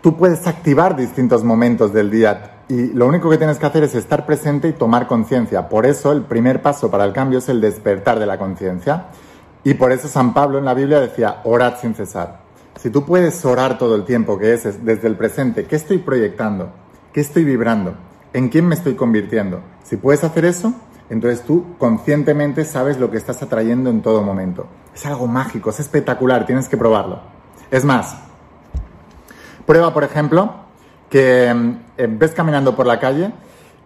tú 0.00 0.16
puedes 0.16 0.46
activar 0.46 0.96
distintos 0.96 1.44
momentos 1.44 1.92
del 1.92 2.10
día 2.10 2.52
y 2.68 2.86
lo 2.86 3.06
único 3.06 3.28
que 3.28 3.36
tienes 3.36 3.58
que 3.58 3.66
hacer 3.66 3.84
es 3.84 3.94
estar 3.94 4.24
presente 4.24 4.68
y 4.68 4.72
tomar 4.72 5.06
conciencia. 5.06 5.68
Por 5.68 5.84
eso, 5.84 6.12
el 6.12 6.22
primer 6.22 6.62
paso 6.62 6.90
para 6.90 7.04
el 7.04 7.12
cambio 7.12 7.40
es 7.40 7.48
el 7.50 7.60
despertar 7.60 8.18
de 8.18 8.24
la 8.24 8.38
conciencia. 8.38 9.08
Y 9.64 9.74
por 9.74 9.92
eso 9.92 10.08
San 10.08 10.34
Pablo 10.34 10.58
en 10.58 10.64
la 10.64 10.74
Biblia 10.74 11.00
decía, 11.00 11.40
orad 11.44 11.74
sin 11.80 11.94
cesar. 11.94 12.40
Si 12.80 12.90
tú 12.90 13.04
puedes 13.04 13.44
orar 13.44 13.78
todo 13.78 13.94
el 13.94 14.04
tiempo, 14.04 14.38
que 14.38 14.54
es 14.54 14.84
desde 14.84 15.06
el 15.06 15.16
presente, 15.16 15.66
¿qué 15.66 15.76
estoy 15.76 15.98
proyectando? 15.98 16.70
¿Qué 17.12 17.20
estoy 17.20 17.44
vibrando? 17.44 17.94
¿En 18.32 18.48
quién 18.48 18.66
me 18.66 18.74
estoy 18.74 18.94
convirtiendo? 18.94 19.60
Si 19.84 19.96
puedes 19.96 20.24
hacer 20.24 20.44
eso, 20.46 20.72
entonces 21.10 21.42
tú 21.42 21.76
conscientemente 21.78 22.64
sabes 22.64 22.98
lo 22.98 23.10
que 23.10 23.18
estás 23.18 23.40
atrayendo 23.42 23.90
en 23.90 24.02
todo 24.02 24.22
momento. 24.22 24.66
Es 24.94 25.06
algo 25.06 25.28
mágico, 25.28 25.70
es 25.70 25.78
espectacular, 25.78 26.44
tienes 26.44 26.68
que 26.68 26.76
probarlo. 26.76 27.20
Es 27.70 27.84
más, 27.84 28.16
prueba, 29.64 29.94
por 29.94 30.02
ejemplo, 30.02 30.54
que 31.08 31.52
mm, 31.54 32.18
ves 32.18 32.32
caminando 32.32 32.74
por 32.74 32.86
la 32.86 32.98
calle 32.98 33.30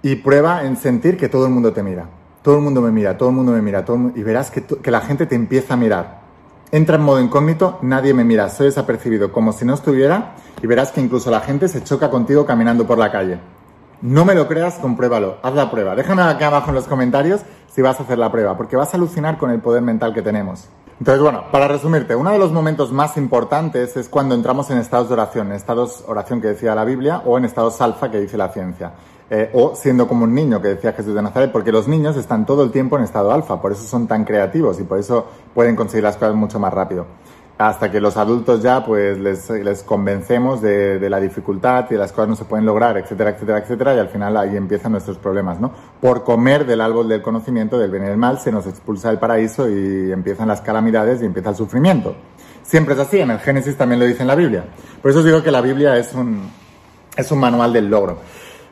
y 0.01 0.17
prueba 0.17 0.65
en 0.65 0.77
sentir 0.77 1.19
que 1.19 1.29
todo 1.29 1.47
el 1.47 1.53
mundo 1.53 1.73
te 1.73 1.83
mira 1.83 2.07
todo 2.47 2.59
el 2.59 2.63
mundo 2.63 2.81
me 2.81 2.93
mira, 2.93 3.19
todo 3.19 3.31
el 3.31 3.35
mundo 3.35 3.51
me 3.51 3.61
mira, 3.61 3.85
todo 3.85 4.13
y 4.15 4.23
verás 4.23 4.53
que, 4.53 4.63
la 4.89 5.01
gente 5.01 5.27
te 5.27 5.35
empieza 5.35 5.75
a 5.75 5.77
mirar. 5.77 6.21
Entra 6.71 6.95
en 6.95 7.03
modo 7.03 7.21
incógnito, 7.21 7.81
nadie 7.83 8.15
me 8.15 8.23
mira, 8.23 8.49
soy 8.51 8.67
desapercibido, 8.67 9.33
como 9.33 9.53
si 9.53 9.65
no 9.65 9.75
estuviera, 9.75 10.37
y 10.63 10.69
verás 10.69 10.93
que 10.93 11.01
incluso 11.01 11.29
la 11.29 11.41
gente 11.41 11.67
se 11.67 11.83
choca 11.83 12.09
contigo 12.09 12.47
caminando 12.47 12.87
por 12.87 12.99
la 12.99 13.11
calle. 13.11 13.41
No 14.01 14.25
me 14.25 14.37
lo 14.37 14.47
creas, 14.47 14.75
compruébalo, 14.75 15.39
haz 15.43 15.55
la 15.55 15.73
prueba. 15.73 15.97
Déjame 15.97 16.23
aquí 16.23 16.45
abajo 16.45 16.69
en 16.69 16.77
los 16.77 16.85
comentarios 16.85 17.41
si 17.67 17.83
vas 17.83 17.99
a 17.99 18.05
hacer 18.05 18.17
la 18.17 18.31
prueba, 18.31 18.57
porque 18.57 18.77
vas 18.77 18.95
a 18.95 18.97
alucinar 18.97 19.39
con 19.39 19.51
el 19.51 19.59
poder 19.59 19.83
mental 19.83 20.15
que 20.15 20.23
tenemos. 20.23 20.69
Entonces, 21.01 21.21
bueno, 21.21 21.47
para 21.51 21.67
resumirte, 21.67 22.15
uno 22.15 22.31
de 22.31 22.39
los 22.39 22.53
momentos 22.53 22.93
más 22.93 23.17
importantes 23.17 23.97
es 23.97 24.09
cuando 24.09 24.37
entramos 24.37 24.71
en 24.71 24.79
estados 24.79 25.09
de 25.09 25.15
oración, 25.15 25.49
en 25.49 25.55
estados 25.55 26.05
oración 26.07 26.41
que 26.41 26.47
decía 26.47 26.77
la 26.77 26.85
Biblia 26.85 27.23
o 27.27 27.39
en 27.39 27.45
estados 27.45 27.81
alfa 27.81 28.09
que 28.09 28.21
dice 28.21 28.39
la 28.39 28.51
ciencia. 28.51 28.93
Eh, 29.29 29.51
o 29.55 29.75
siendo 29.75 30.07
como 30.07 30.23
un 30.23 30.35
niño 30.35 30.63
que 30.63 30.69
decía 30.69 30.93
Jesús 30.93 31.13
de 31.13 31.21
Nazaret, 31.21 31.51
porque 31.51 31.73
los 31.73 31.89
niños 31.89 32.17
están 32.17 32.47
todo 32.47 32.63
el 32.63 32.71
tiempo 32.71 32.97
en 32.97 33.03
estado 33.03 33.33
alfa, 33.33 33.61
por 33.61 33.73
eso 33.73 33.83
son 33.83 34.07
tan 34.07 34.25
creativos 34.25 34.79
y 34.79 34.85
por 34.85 35.01
eso 35.01 35.27
pueden 35.53 35.75
conseguir 35.75 36.05
las 36.05 36.17
cosas 36.17 36.37
mucho 36.37 36.61
más 36.61 36.73
rápido. 36.73 37.07
Hasta 37.59 37.91
que 37.91 38.01
los 38.01 38.17
adultos 38.19 38.63
ya 38.63 38.85
pues 38.85 39.19
les, 39.19 39.83
convencemos 39.83 40.61
de, 40.61 41.01
de, 41.01 41.11
la 41.11 41.19
dificultad 41.19 41.87
y 41.91 41.95
de 41.95 41.99
las 41.99 42.13
cosas 42.13 42.29
no 42.29 42.37
se 42.37 42.45
pueden 42.45 42.67
lograr, 42.67 42.99
etcétera, 42.99 43.31
etcétera, 43.31 43.59
etcétera, 43.59 43.95
y 43.97 43.99
al 43.99 44.11
final 44.11 44.37
ahí 44.37 44.57
empiezan 44.57 44.93
nuestros 44.93 45.17
problemas, 45.17 45.59
¿no? 45.59 45.73
Por 46.01 46.23
comer 46.23 46.65
del 46.65 46.81
árbol 46.81 47.09
del 47.09 47.23
conocimiento, 47.23 47.79
del 47.79 47.91
bien 47.91 48.05
y 48.05 48.09
del 48.09 48.19
mal, 48.19 48.39
se 48.39 48.53
nos 48.53 48.67
expulsa 48.69 49.09
del 49.09 49.19
paraíso 49.19 49.69
y 49.69 50.13
empiezan 50.13 50.47
las 50.47 50.61
calamidades 50.61 51.21
y 51.21 51.25
empieza 51.25 51.51
el 51.51 51.57
sufrimiento. 51.57 52.15
Siempre 52.63 52.95
es 52.95 53.01
así, 53.01 53.19
en 53.19 53.31
el 53.31 53.41
Génesis 53.41 53.77
también 53.77 53.99
lo 53.99 54.07
dice 54.07 54.23
en 54.23 54.29
la 54.29 54.37
Biblia. 54.37 54.67
Por 55.03 55.11
eso 55.11 55.21
os 55.21 55.25
digo 55.25 55.43
que 55.43 55.51
la 55.51 55.63
Biblia 55.63 55.97
es 55.97 56.15
un, 56.15 56.49
es 57.17 57.33
un 57.33 57.41
manual 57.41 57.73
del 57.73 57.89
logro. 57.89 58.19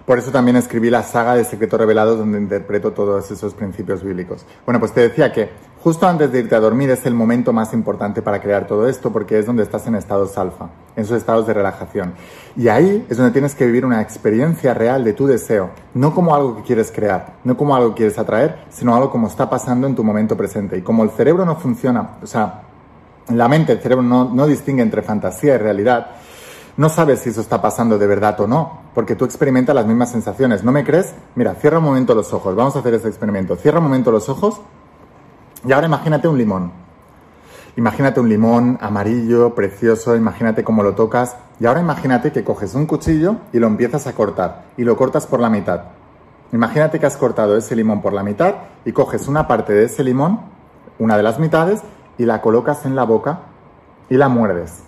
Por 0.07 0.19
eso 0.19 0.31
también 0.31 0.57
escribí 0.57 0.91
la 0.91 1.03
saga 1.03 1.35
de 1.35 1.45
Secretos 1.45 1.81
Revelados 1.81 2.19
donde 2.19 2.39
interpreto 2.39 2.93
todos 2.93 3.31
esos 3.31 3.55
principios 3.55 4.03
bíblicos. 4.03 4.45
Bueno, 4.67 4.79
pues 4.79 4.93
te 4.93 5.01
decía 5.01 5.33
que 5.33 5.49
justo 5.83 6.07
antes 6.07 6.31
de 6.31 6.41
irte 6.41 6.55
a 6.55 6.61
dormir 6.61 6.91
es 6.91 7.07
el 7.07 7.15
momento 7.15 7.55
más 7.55 7.73
importante 7.73 8.21
para 8.21 8.39
crear 8.39 8.67
todo 8.67 8.87
esto 8.87 9.11
porque 9.11 9.39
es 9.39 9.47
donde 9.47 9.63
estás 9.63 9.87
en 9.87 9.95
estados 9.95 10.37
alfa, 10.37 10.69
en 10.95 11.05
esos 11.05 11.17
estados 11.17 11.47
de 11.47 11.55
relajación. 11.55 12.13
Y 12.55 12.69
ahí 12.69 13.07
es 13.09 13.17
donde 13.17 13.33
tienes 13.33 13.55
que 13.55 13.65
vivir 13.65 13.87
una 13.87 14.03
experiencia 14.03 14.75
real 14.75 15.05
de 15.05 15.15
tu 15.15 15.27
deseo, 15.27 15.71
no 15.95 16.15
como 16.15 16.35
algo 16.35 16.57
que 16.57 16.65
quieres 16.65 16.93
crear, 16.95 17.37
no 17.43 17.57
como 17.57 17.75
algo 17.75 17.91
que 17.91 17.99
quieres 17.99 18.19
atraer, 18.19 18.65
sino 18.69 18.95
algo 18.95 19.11
como 19.11 19.29
está 19.29 19.49
pasando 19.49 19.87
en 19.87 19.95
tu 19.95 20.05
momento 20.05 20.37
presente. 20.37 20.77
Y 20.77 20.83
como 20.83 21.03
el 21.03 21.11
cerebro 21.11 21.47
no 21.47 21.57
funciona, 21.57 22.19
o 22.23 22.27
sea, 22.27 22.63
la 23.29 23.49
mente, 23.49 23.73
el 23.73 23.81
cerebro 23.81 24.03
no, 24.03 24.27
no 24.27 24.47
distingue 24.47 24.83
entre 24.83 25.01
fantasía 25.01 25.55
y 25.55 25.59
realidad, 25.59 26.09
no 26.77 26.89
sabes 26.89 27.21
si 27.21 27.31
eso 27.31 27.41
está 27.41 27.63
pasando 27.63 27.99
de 27.99 28.07
verdad 28.07 28.41
o 28.41 28.49
no, 28.49 28.81
porque 28.95 29.15
tú 29.15 29.25
experimentas 29.25 29.75
las 29.75 29.87
mismas 29.87 30.11
sensaciones. 30.11 30.65
¿No 30.65 30.73
me 30.73 30.85
crees? 30.85 31.15
Mira, 31.37 31.55
cierra 31.55 31.79
un 31.79 31.85
momento 31.85 32.15
los 32.15 32.33
ojos. 32.33 32.57
Vamos 32.57 32.75
a 32.75 32.81
hacer 32.81 32.95
este 32.95 33.09
experimento. 33.09 33.55
Cierra 33.55 33.79
un 33.79 33.85
momento 33.85 34.11
los 34.11 34.29
ojos 34.29 34.61
y 35.65 35.73
ahora 35.73 35.87
imagínate 35.87 36.27
un 36.27 36.37
limón. 36.37 36.73
Imagínate 37.77 38.21
un 38.21 38.29
limón 38.29 38.79
amarillo, 38.81 39.55
precioso, 39.55 40.17
imagínate 40.17 40.65
cómo 40.65 40.83
lo 40.83 40.95
tocas. 40.95 41.37
Y 41.61 41.67
ahora 41.67 41.81
imagínate 41.81 42.33
que 42.33 42.43
coges 42.43 42.75
un 42.75 42.87
cuchillo 42.87 43.37
y 43.53 43.61
lo 43.61 43.69
empiezas 43.69 44.09
a 44.09 44.13
cortar 44.15 44.65
y 44.77 44.83
lo 44.83 44.97
cortas 44.97 45.27
por 45.27 45.39
la 45.39 45.51
mitad. 45.51 45.83
Imagínate 46.53 46.99
que 46.99 47.07
has 47.07 47.17
cortado 47.17 47.57
ese 47.57 47.77
limón 47.77 48.03
por 48.03 48.13
la 48.13 48.25
mitad 48.25 48.55
y 48.85 48.93
coges 48.93 49.29
una 49.29 49.47
parte 49.47 49.73
de 49.73 49.85
ese 49.85 50.03
limón, 50.03 50.41
una 50.99 51.17
de 51.17 51.23
las 51.23 51.39
mitades, 51.39 51.83
y 52.19 52.27
la 52.27 52.41
colocas 52.41 52.85
en 52.85 52.95
la 52.95 53.05
boca 53.05 53.41
y 54.09 54.17
la 54.17 54.29
muerdes. 54.29 54.85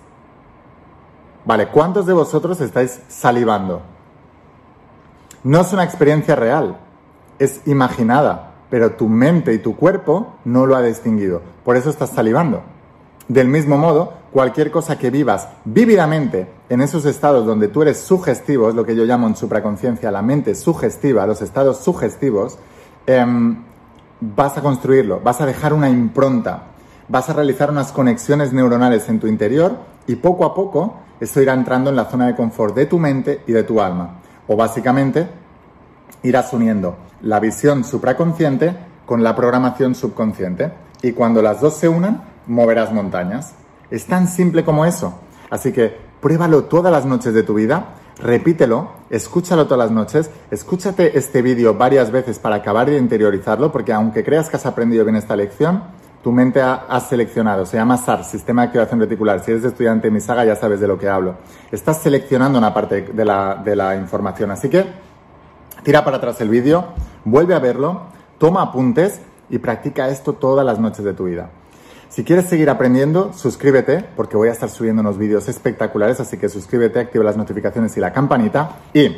Vale, 1.46 1.68
¿cuántos 1.68 2.06
de 2.06 2.12
vosotros 2.12 2.61
estáis 2.61 3.00
salivando? 3.09 3.80
No 5.44 5.61
es 5.61 5.72
una 5.72 5.85
experiencia 5.85 6.35
real, 6.35 6.76
es 7.38 7.61
imaginada, 7.66 8.54
pero 8.68 8.92
tu 8.92 9.09
mente 9.09 9.54
y 9.54 9.59
tu 9.59 9.76
cuerpo 9.76 10.35
no 10.44 10.66
lo 10.66 10.74
ha 10.74 10.82
distinguido. 10.82 11.40
Por 11.64 11.76
eso 11.76 11.88
estás 11.88 12.11
salivando. 12.11 12.62
Del 13.28 13.46
mismo 13.46 13.78
modo, 13.78 14.14
cualquier 14.32 14.72
cosa 14.72 14.98
que 14.98 15.11
vivas 15.11 15.48
vívidamente 15.64 16.48
en 16.68 16.80
esos 16.80 17.04
estados 17.04 17.46
donde 17.46 17.68
tú 17.68 17.82
eres 17.82 18.00
sugestivo, 18.00 18.68
es 18.68 18.74
lo 18.74 18.85
que 18.85 18.96
yo 18.96 19.04
llamo 19.04 19.28
en 19.28 19.37
supraconciencia 19.37 20.11
la 20.11 20.22
mente 20.22 20.56
sugestiva, 20.56 21.28
los 21.28 21.42
estados 21.42 21.78
sugestivos, 21.78 22.59
em, 23.06 23.62
vas 24.20 24.59
a 24.59 24.62
construirlo, 24.62 25.20
vas 25.20 25.40
a 25.40 25.46
dejar 25.46 25.72
una 25.72 25.88
impronta, 25.90 26.64
vas 27.09 27.30
a 27.30 27.35
realizar 27.35 27.70
unas 27.70 27.92
conexiones 27.92 28.52
neuronales 28.52 29.09
en 29.09 29.20
tu 29.20 29.28
interior 29.28 29.76
y 30.09 30.16
poco 30.16 30.44
a 30.44 30.52
poco 30.52 31.06
esto 31.20 31.40
irá 31.40 31.55
entrando 31.55 31.90
en 31.90 31.96
la 31.96 32.07
zona 32.07 32.26
de 32.26 32.37
confort 32.37 32.74
de 32.74 32.87
tu 32.87 32.98
mente 32.98 33.42
y 33.46 33.52
de 33.52 33.62
tu 33.62 33.81
alma. 33.81 34.20
O 34.46 34.57
básicamente 34.57 35.29
irás 36.22 36.52
uniendo 36.52 36.96
la 37.22 37.40
visión 37.40 37.85
supraconsciente 37.85 38.76
con 39.07 39.22
la 39.22 39.35
programación 39.35 39.94
subconsciente. 39.94 40.72
Y 41.02 41.12
cuando 41.12 41.42
las 41.42 41.61
dos 41.61 41.74
se 41.74 41.88
unan, 41.88 42.22
moverás 42.46 42.92
montañas. 42.92 43.55
Es 43.90 44.07
tan 44.07 44.29
simple 44.29 44.64
como 44.64 44.85
eso. 44.85 45.14
Así 45.50 45.72
que 45.72 45.96
pruébalo 46.20 46.64
todas 46.64 46.92
las 46.92 47.07
noches 47.07 47.33
de 47.33 47.42
tu 47.42 47.55
vida, 47.55 47.94
repítelo, 48.18 48.90
escúchalo 49.11 49.66
todas 49.66 49.79
las 49.79 49.90
noches, 49.92 50.31
escúchate 50.50 51.16
este 51.16 51.42
vídeo 51.42 51.74
varias 51.74 52.11
veces 52.11 52.38
para 52.38 52.57
acabar 52.57 52.90
de 52.90 52.98
interiorizarlo, 52.98 53.70
porque 53.70 53.92
aunque 53.92 54.24
creas 54.24 54.50
que 54.50 54.57
has 54.57 54.66
aprendido 54.66 55.05
bien 55.05 55.16
esta 55.16 55.37
lección, 55.37 55.85
tu 56.26 56.32
mente 56.32 56.60
ha, 56.60 57.00
seleccionado, 57.08 57.64
se 57.64 57.76
llama 57.76 57.96
SAR, 57.96 58.24
Sistema 58.24 58.62
de 58.62 58.66
Activación 58.66 58.98
Reticular. 58.98 59.44
Si 59.44 59.52
eres 59.52 59.62
estudiante 59.62 60.08
de 60.08 60.10
mi 60.10 60.18
saga 60.18 60.44
ya 60.44 60.56
sabes 60.56 60.80
de 60.80 60.88
lo 60.88 60.98
que 60.98 61.08
hablo. 61.08 61.36
Estás 61.70 61.98
seleccionando 61.98 62.58
una 62.58 62.74
parte 62.74 63.02
de 63.02 63.24
la, 63.24 63.62
de 63.64 63.76
la 63.76 63.94
información, 63.94 64.50
así 64.50 64.68
que 64.68 64.86
tira 65.84 66.04
para 66.04 66.16
atrás 66.16 66.40
el 66.40 66.48
vídeo, 66.48 66.84
vuelve 67.24 67.54
a 67.54 67.60
verlo, 67.60 68.06
toma 68.38 68.62
apuntes 68.62 69.20
y 69.50 69.58
practica 69.58 70.08
esto 70.08 70.32
todas 70.32 70.66
las 70.66 70.80
noches 70.80 71.04
de 71.04 71.14
tu 71.14 71.26
vida. 71.26 71.48
Si 72.08 72.24
quieres 72.24 72.46
seguir 72.46 72.70
aprendiendo, 72.70 73.32
suscríbete 73.32 74.04
porque 74.16 74.36
voy 74.36 74.48
a 74.48 74.52
estar 74.52 74.68
subiendo 74.68 75.02
unos 75.02 75.18
vídeos 75.18 75.48
espectaculares, 75.48 76.18
así 76.18 76.38
que 76.38 76.48
suscríbete, 76.48 76.98
activa 76.98 77.22
las 77.22 77.36
notificaciones 77.36 77.96
y 77.98 78.00
la 78.00 78.12
campanita. 78.12 78.70
Y 78.92 79.16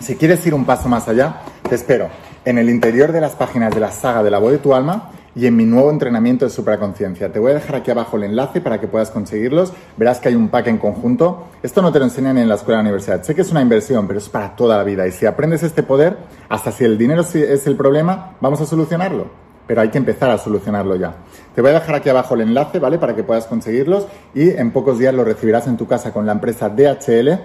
si 0.00 0.16
quieres 0.16 0.44
ir 0.44 0.52
un 0.52 0.64
paso 0.64 0.88
más 0.88 1.06
allá, 1.06 1.42
te 1.62 1.76
espero 1.76 2.08
en 2.44 2.58
el 2.58 2.70
interior 2.70 3.12
de 3.12 3.20
las 3.20 3.36
páginas 3.36 3.72
de 3.72 3.78
la 3.78 3.92
saga 3.92 4.24
de 4.24 4.32
la 4.32 4.38
voz 4.38 4.50
de 4.50 4.58
tu 4.58 4.74
alma 4.74 5.12
y 5.38 5.46
en 5.46 5.54
mi 5.54 5.64
nuevo 5.64 5.92
entrenamiento 5.92 6.44
de 6.44 6.50
supraconciencia. 6.50 7.30
Te 7.30 7.38
voy 7.38 7.52
a 7.52 7.54
dejar 7.54 7.76
aquí 7.76 7.92
abajo 7.92 8.16
el 8.16 8.24
enlace 8.24 8.60
para 8.60 8.80
que 8.80 8.88
puedas 8.88 9.10
conseguirlos. 9.10 9.72
Verás 9.96 10.18
que 10.18 10.30
hay 10.30 10.34
un 10.34 10.48
pack 10.48 10.66
en 10.66 10.78
conjunto. 10.78 11.44
Esto 11.62 11.80
no 11.80 11.92
te 11.92 12.00
lo 12.00 12.06
enseñan 12.06 12.38
en 12.38 12.48
la 12.48 12.56
escuela 12.56 12.78
de 12.78 12.82
la 12.82 12.88
universidad. 12.88 13.22
Sé 13.22 13.36
que 13.36 13.42
es 13.42 13.50
una 13.52 13.62
inversión, 13.62 14.08
pero 14.08 14.18
es 14.18 14.28
para 14.28 14.56
toda 14.56 14.76
la 14.76 14.82
vida. 14.82 15.06
Y 15.06 15.12
si 15.12 15.26
aprendes 15.26 15.62
este 15.62 15.84
poder, 15.84 16.16
hasta 16.48 16.72
si 16.72 16.84
el 16.84 16.98
dinero 16.98 17.22
es 17.22 17.66
el 17.68 17.76
problema, 17.76 18.36
vamos 18.40 18.60
a 18.62 18.66
solucionarlo. 18.66 19.26
Pero 19.68 19.80
hay 19.80 19.90
que 19.90 19.98
empezar 19.98 20.28
a 20.28 20.38
solucionarlo 20.38 20.96
ya. 20.96 21.14
Te 21.54 21.62
voy 21.62 21.70
a 21.70 21.74
dejar 21.74 21.94
aquí 21.94 22.08
abajo 22.08 22.34
el 22.34 22.40
enlace, 22.40 22.80
¿vale? 22.80 22.98
Para 22.98 23.14
que 23.14 23.22
puedas 23.22 23.46
conseguirlos 23.46 24.08
y 24.34 24.50
en 24.50 24.72
pocos 24.72 24.98
días 24.98 25.14
lo 25.14 25.22
recibirás 25.22 25.68
en 25.68 25.76
tu 25.76 25.86
casa 25.86 26.12
con 26.12 26.26
la 26.26 26.32
empresa 26.32 26.68
DHL 26.68 27.38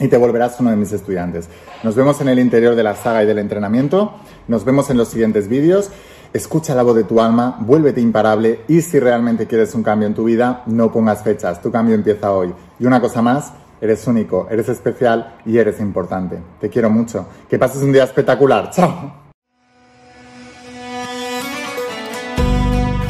y 0.00 0.08
te 0.08 0.16
volverás 0.16 0.58
uno 0.60 0.70
de 0.70 0.76
mis 0.76 0.90
estudiantes. 0.92 1.50
Nos 1.82 1.94
vemos 1.94 2.18
en 2.22 2.28
el 2.30 2.38
interior 2.38 2.74
de 2.74 2.82
la 2.82 2.96
saga 2.96 3.22
y 3.22 3.26
del 3.26 3.38
entrenamiento. 3.38 4.14
Nos 4.48 4.64
vemos 4.64 4.88
en 4.88 4.96
los 4.96 5.08
siguientes 5.08 5.48
vídeos. 5.48 5.90
Escucha 6.32 6.76
la 6.76 6.84
voz 6.84 6.94
de 6.94 7.02
tu 7.02 7.20
alma, 7.20 7.56
vuélvete 7.58 8.00
imparable 8.00 8.60
y 8.68 8.82
si 8.82 9.00
realmente 9.00 9.48
quieres 9.48 9.74
un 9.74 9.82
cambio 9.82 10.06
en 10.06 10.14
tu 10.14 10.22
vida, 10.22 10.62
no 10.66 10.92
pongas 10.92 11.24
fechas, 11.24 11.60
tu 11.60 11.72
cambio 11.72 11.96
empieza 11.96 12.30
hoy. 12.30 12.54
Y 12.78 12.86
una 12.86 13.00
cosa 13.00 13.20
más, 13.20 13.52
eres 13.80 14.06
único, 14.06 14.46
eres 14.48 14.68
especial 14.68 15.34
y 15.44 15.58
eres 15.58 15.80
importante. 15.80 16.38
Te 16.60 16.70
quiero 16.70 16.88
mucho. 16.88 17.26
Que 17.48 17.58
pases 17.58 17.82
un 17.82 17.90
día 17.90 18.04
espectacular. 18.04 18.70
Chao. 18.70 19.12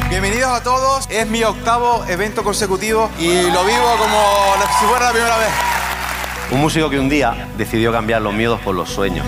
Bienvenidos 0.09 0.49
a 0.49 0.63
todos, 0.63 1.07
es 1.11 1.29
mi 1.29 1.43
octavo 1.43 2.03
evento 2.09 2.43
consecutivo 2.43 3.07
y 3.19 3.27
lo 3.27 3.63
vivo 3.63 3.85
como 3.99 4.17
si 4.79 4.85
fuera 4.87 5.05
la 5.05 5.11
primera 5.11 5.37
vez. 5.37 5.49
Un 6.51 6.59
músico 6.59 6.89
que 6.89 6.97
un 6.97 7.07
día 7.07 7.49
decidió 7.55 7.91
cambiar 7.91 8.23
los 8.23 8.33
miedos 8.33 8.59
por 8.61 8.73
los 8.73 8.89
sueños 8.89 9.27